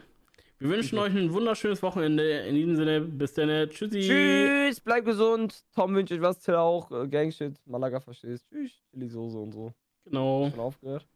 [0.60, 2.40] Wir wünschen euch ein wunderschönes Wochenende.
[2.40, 3.70] In diesem Sinne, bis dann.
[3.70, 4.00] Tschüssi.
[4.00, 5.64] Tschüss, bleib gesund.
[5.72, 6.90] Tom wünscht euch was, Till auch.
[6.90, 8.44] Äh, Gangshit, Malaga verstehst.
[8.50, 9.72] Tschüss, Chili Soße und so.
[10.04, 10.50] Genau.
[10.50, 11.06] Schon aufgehört.